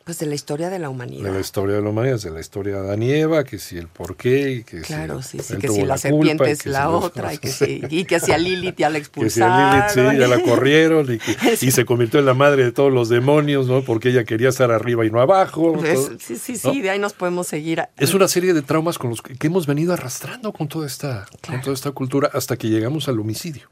Pues 0.09 0.21
de 0.21 0.25
la 0.25 0.35
historia 0.37 0.71
de 0.71 0.79
la 0.79 0.89
humanidad. 0.89 1.23
De 1.25 1.33
la 1.33 1.41
historia 1.41 1.77
de 1.77 1.83
la 1.83 1.91
humanidad, 1.91 2.19
de 2.19 2.31
la 2.31 2.41
historia 2.41 2.77
de 2.77 2.79
Adán 2.81 3.03
y 3.03 3.11
Eva, 3.13 3.45
que 3.45 3.59
si 3.59 3.77
el 3.77 3.89
porqué, 3.89 4.65
que 4.67 4.81
Claro, 4.81 5.21
si 5.21 5.37
sí, 5.37 5.45
sí, 5.45 5.57
que 5.59 5.69
si 5.69 5.83
la, 5.83 5.99
serpiente 5.99 6.51
es 6.51 6.65
la 6.65 6.85
si 6.85 6.89
otra, 6.95 7.35
y 7.35 7.37
que, 7.37 7.49
si, 7.51 7.83
y 7.91 8.07
que 8.07 8.19
si 8.19 8.33
a 8.33 8.39
Lilith 8.39 8.77
ya 8.79 8.89
la 8.89 9.01
Que 9.01 9.05
si 9.29 9.43
a 9.43 9.45
expulsaron. 9.45 9.71
Lilith, 9.71 10.13
sí, 10.15 10.19
ya 10.19 10.27
la 10.29 10.41
corrieron 10.43 11.13
y, 11.13 11.19
que- 11.19 11.37
y 11.61 11.71
se 11.73 11.85
convirtió 11.85 12.21
en 12.21 12.25
la 12.25 12.33
madre 12.33 12.65
de 12.65 12.73
todos 12.73 12.91
los 12.91 13.11
demonios, 13.11 13.67
¿no? 13.67 13.83
Porque 13.85 14.09
ella 14.09 14.25
quería 14.25 14.49
estar 14.49 14.71
arriba 14.71 15.05
y 15.05 15.11
no 15.11 15.21
abajo. 15.21 15.73
Todo. 15.75 16.17
sí, 16.19 16.37
sí, 16.37 16.59
¿no? 16.65 16.73
sí, 16.73 16.81
de 16.81 16.89
ahí 16.89 16.99
nos 16.99 17.13
podemos 17.13 17.47
seguir. 17.47 17.81
a- 17.81 17.91
Es 17.99 18.15
una 18.15 18.29
serie 18.29 18.55
de 18.55 18.63
traumas 18.63 18.97
con 18.97 19.11
los 19.11 19.21
que, 19.21 19.37
hemos 19.47 19.67
venido 19.67 19.93
arrastrando 19.93 20.55
con 20.55 20.69
toda 20.69 20.87
esta, 20.87 21.27
con 21.47 21.61
toda 21.61 21.75
esta 21.75 21.91
cultura 21.91 22.31
hasta 22.33 22.57
que 22.57 22.71
llegamos 22.71 23.09
al 23.09 23.21
homicidio. 23.21 23.69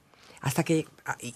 Hasta 0.46 0.62
que 0.62 0.86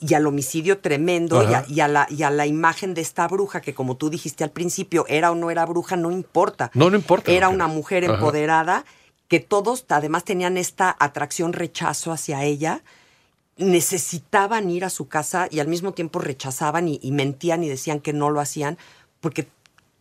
y 0.00 0.14
al 0.14 0.24
homicidio 0.26 0.78
tremendo 0.78 1.42
y 1.42 1.52
a, 1.52 1.58
Ajá. 1.58 1.66
y 1.68 1.80
a 1.80 1.88
la 1.88 2.06
y 2.08 2.22
a 2.22 2.30
la 2.30 2.46
imagen 2.46 2.94
de 2.94 3.00
esta 3.00 3.26
bruja 3.26 3.60
que 3.60 3.74
como 3.74 3.96
tú 3.96 4.08
dijiste 4.08 4.44
al 4.44 4.50
principio 4.52 5.04
era 5.08 5.32
o 5.32 5.34
no 5.34 5.50
era 5.50 5.66
bruja 5.66 5.96
no 5.96 6.12
importa 6.12 6.70
No, 6.74 6.90
no 6.90 6.96
importa. 6.96 7.32
era 7.32 7.48
una 7.48 7.66
mujer 7.66 8.04
Ajá. 8.04 8.14
empoderada 8.14 8.84
que 9.26 9.40
todos 9.40 9.84
además 9.88 10.22
tenían 10.24 10.56
esta 10.56 10.94
atracción 11.00 11.52
rechazo 11.52 12.12
hacia 12.12 12.44
ella 12.44 12.82
necesitaban 13.56 14.70
ir 14.70 14.84
a 14.84 14.90
su 14.90 15.08
casa 15.08 15.48
y 15.50 15.60
al 15.60 15.68
mismo 15.68 15.92
tiempo 15.92 16.18
rechazaban 16.18 16.88
y, 16.88 16.98
y 17.02 17.12
mentían 17.12 17.62
y 17.64 17.68
decían 17.68 18.00
que 18.00 18.12
no 18.12 18.30
lo 18.30 18.40
hacían 18.40 18.78
porque 19.20 19.48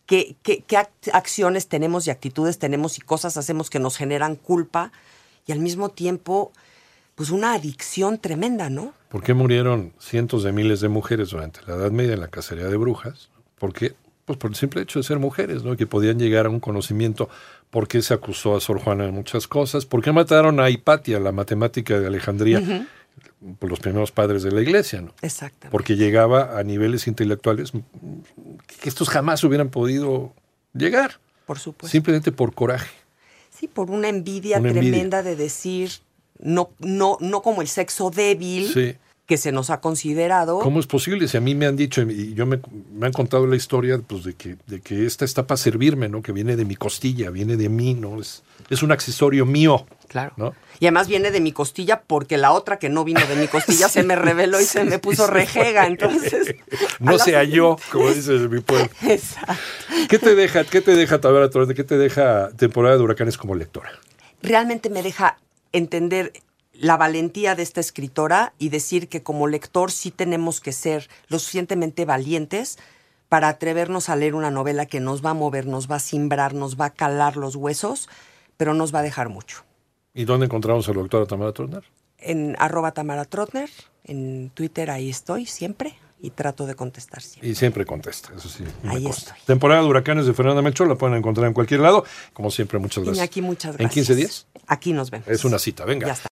qué, 0.06 0.36
qué- 0.42 0.62
qué 0.66 0.76
ac- 0.78 1.10
acciones 1.12 1.66
tenemos 1.68 2.06
y 2.06 2.10
actitudes 2.10 2.58
tenemos 2.58 2.96
y 2.98 3.00
cosas 3.02 3.36
hacemos 3.36 3.70
que 3.70 3.78
nos 3.78 3.96
generan 3.96 4.36
culpa 4.36 4.92
y 5.46 5.52
al 5.52 5.58
mismo 5.58 5.88
tiempo 5.90 6.52
pues 7.20 7.28
una 7.28 7.52
adicción 7.52 8.16
tremenda, 8.16 8.70
¿no? 8.70 8.94
¿Por 9.10 9.22
qué 9.22 9.34
murieron 9.34 9.92
cientos 9.98 10.42
de 10.42 10.52
miles 10.52 10.80
de 10.80 10.88
mujeres 10.88 11.28
durante 11.28 11.60
la 11.66 11.74
Edad 11.74 11.90
Media 11.90 12.14
en 12.14 12.20
la 12.20 12.28
cacería 12.28 12.64
de 12.64 12.78
brujas? 12.78 13.28
¿Por 13.58 13.74
qué? 13.74 13.92
Pues 14.24 14.38
por 14.38 14.48
el 14.52 14.56
simple 14.56 14.80
hecho 14.80 15.00
de 15.00 15.02
ser 15.02 15.18
mujeres, 15.18 15.62
¿no? 15.62 15.76
Que 15.76 15.86
podían 15.86 16.18
llegar 16.18 16.46
a 16.46 16.48
un 16.48 16.60
conocimiento. 16.60 17.28
¿Por 17.68 17.88
qué 17.88 18.00
se 18.00 18.14
acusó 18.14 18.56
a 18.56 18.60
Sor 18.62 18.80
Juana 18.80 19.04
de 19.04 19.12
muchas 19.12 19.46
cosas? 19.48 19.84
¿Por 19.84 20.00
qué 20.02 20.12
mataron 20.12 20.60
a 20.60 20.70
Hipatia, 20.70 21.20
la 21.20 21.30
matemática 21.30 22.00
de 22.00 22.06
Alejandría, 22.06 22.86
los 23.60 23.80
primeros 23.80 24.12
padres 24.12 24.42
de 24.42 24.52
la 24.52 24.62
iglesia, 24.62 25.02
¿no? 25.02 25.12
Exactamente. 25.20 25.68
Porque 25.70 25.96
llegaba 25.96 26.58
a 26.58 26.62
niveles 26.64 27.06
intelectuales 27.06 27.72
que 28.80 28.88
estos 28.88 29.10
jamás 29.10 29.44
hubieran 29.44 29.68
podido 29.68 30.32
llegar, 30.72 31.20
por 31.44 31.58
supuesto. 31.58 31.92
simplemente 31.92 32.32
por 32.32 32.54
coraje. 32.54 32.88
Sí, 33.50 33.68
por 33.68 33.90
una 33.90 34.08
envidia 34.08 34.58
Una 34.58 34.70
envidia. 34.70 34.90
tremenda 34.90 35.22
de 35.22 35.36
decir, 35.36 35.90
no, 36.42 36.70
no, 36.78 37.16
no 37.20 37.42
como 37.42 37.62
el 37.62 37.68
sexo 37.68 38.10
débil 38.10 38.68
Sí. 38.72 38.96
que 39.26 39.36
se 39.36 39.52
nos 39.52 39.70
ha 39.70 39.80
considerado. 39.80 40.58
¿Cómo 40.60 40.80
es 40.80 40.86
posible? 40.86 41.28
Si 41.28 41.36
a 41.36 41.40
mí 41.40 41.54
me 41.54 41.66
han 41.66 41.76
dicho, 41.76 42.02
y 42.02 42.34
yo 42.34 42.46
me, 42.46 42.60
me 42.92 43.06
han 43.06 43.12
contado 43.12 43.46
la 43.46 43.56
historia, 43.56 43.98
pues 44.04 44.24
de 44.24 44.34
que, 44.34 44.56
de 44.66 44.80
que 44.80 45.06
esta 45.06 45.24
está 45.24 45.46
para 45.46 45.56
servirme, 45.58 46.08
¿no? 46.08 46.22
Que 46.22 46.32
viene 46.32 46.56
de 46.56 46.64
mi 46.64 46.74
costilla, 46.76 47.30
viene 47.30 47.56
de 47.56 47.68
mí, 47.68 47.94
¿no? 47.94 48.20
Es, 48.20 48.42
es 48.70 48.82
un 48.82 48.90
accesorio 48.92 49.46
mío, 49.46 49.86
Claro. 50.08 50.32
¿no? 50.36 50.54
Y 50.80 50.86
además 50.86 51.06
viene 51.06 51.30
de 51.30 51.40
mi 51.40 51.52
costilla 51.52 52.02
porque 52.04 52.36
la 52.38 52.50
otra 52.50 52.80
que 52.80 52.88
no 52.88 53.04
vino 53.04 53.20
de 53.28 53.36
mi 53.36 53.46
costilla 53.46 53.88
se 53.90 54.02
me 54.02 54.16
reveló 54.16 54.60
y 54.60 54.64
se 54.64 54.82
me 54.82 54.98
puso 54.98 55.28
rejega. 55.28 55.86
Entonces. 55.86 56.56
No 56.98 57.18
se 57.18 57.34
halló, 57.36 57.76
como 57.92 58.10
dices 58.10 58.50
mi 58.50 58.60
pueblo. 58.60 58.88
Exacto. 59.02 59.54
¿Qué 60.08 60.18
te 60.18 60.34
deja, 60.34 60.64
qué 60.64 60.80
te 60.80 60.94
deja 60.96 61.20
Torrente? 61.20 61.74
¿Qué 61.74 61.84
te 61.84 61.96
deja 61.96 62.50
temporada 62.56 62.96
de 62.96 63.02
huracanes 63.02 63.38
como 63.38 63.54
lectora? 63.54 63.90
Realmente 64.42 64.90
me 64.90 65.02
deja 65.02 65.38
entender 65.72 66.32
la 66.72 66.96
valentía 66.96 67.54
de 67.54 67.62
esta 67.62 67.80
escritora 67.80 68.54
y 68.58 68.70
decir 68.70 69.08
que 69.08 69.22
como 69.22 69.46
lector 69.46 69.90
sí 69.90 70.10
tenemos 70.10 70.60
que 70.60 70.72
ser 70.72 71.08
lo 71.28 71.38
suficientemente 71.38 72.04
valientes 72.04 72.78
para 73.28 73.48
atrevernos 73.48 74.08
a 74.08 74.16
leer 74.16 74.34
una 74.34 74.50
novela 74.50 74.86
que 74.86 74.98
nos 74.98 75.24
va 75.24 75.30
a 75.30 75.34
mover, 75.34 75.66
nos 75.66 75.90
va 75.90 75.96
a 75.96 76.00
simbrar, 76.00 76.54
nos 76.54 76.80
va 76.80 76.86
a 76.86 76.90
calar 76.90 77.36
los 77.36 77.54
huesos, 77.54 78.08
pero 78.56 78.74
nos 78.74 78.94
va 78.94 79.00
a 79.00 79.02
dejar 79.02 79.28
mucho. 79.28 79.64
¿Y 80.14 80.24
dónde 80.24 80.46
encontramos 80.46 80.88
a 80.88 80.92
la 80.92 81.00
doctora 81.00 81.26
Tamara 81.26 81.52
Torner? 81.52 81.84
En 82.18 82.56
arroba 82.58 82.92
Tamara 82.92 83.24
Trotner, 83.24 83.70
en 84.04 84.50
Twitter 84.50 84.90
ahí 84.90 85.08
estoy 85.08 85.46
siempre 85.46 85.94
y 86.22 86.30
trato 86.30 86.66
de 86.66 86.74
contestar 86.74 87.22
siempre. 87.22 87.48
Y 87.48 87.54
siempre 87.54 87.86
contesta, 87.86 88.30
eso 88.36 88.48
sí. 88.48 88.64
Ahí 88.84 89.06
estoy. 89.06 89.36
Temporada 89.46 89.82
de 89.82 89.88
huracanes 89.88 90.26
de 90.26 90.34
Fernanda 90.34 90.60
Melchor, 90.62 90.88
la 90.88 90.96
pueden 90.96 91.16
encontrar 91.16 91.46
en 91.46 91.54
cualquier 91.54 91.80
lado. 91.80 92.04
Como 92.32 92.50
siempre, 92.50 92.78
muchas 92.78 93.04
gracias. 93.04 93.24
Iñaki, 93.24 93.42
muchas 93.42 93.70
¿En 93.72 93.78
gracias. 93.78 94.06
15 94.06 94.14
días? 94.16 94.46
Aquí 94.66 94.92
nos 94.92 95.10
vemos. 95.10 95.26
Es 95.28 95.44
una 95.44 95.58
cita, 95.58 95.84
venga. 95.84 96.06
Ya 96.06 96.12
está. 96.12 96.28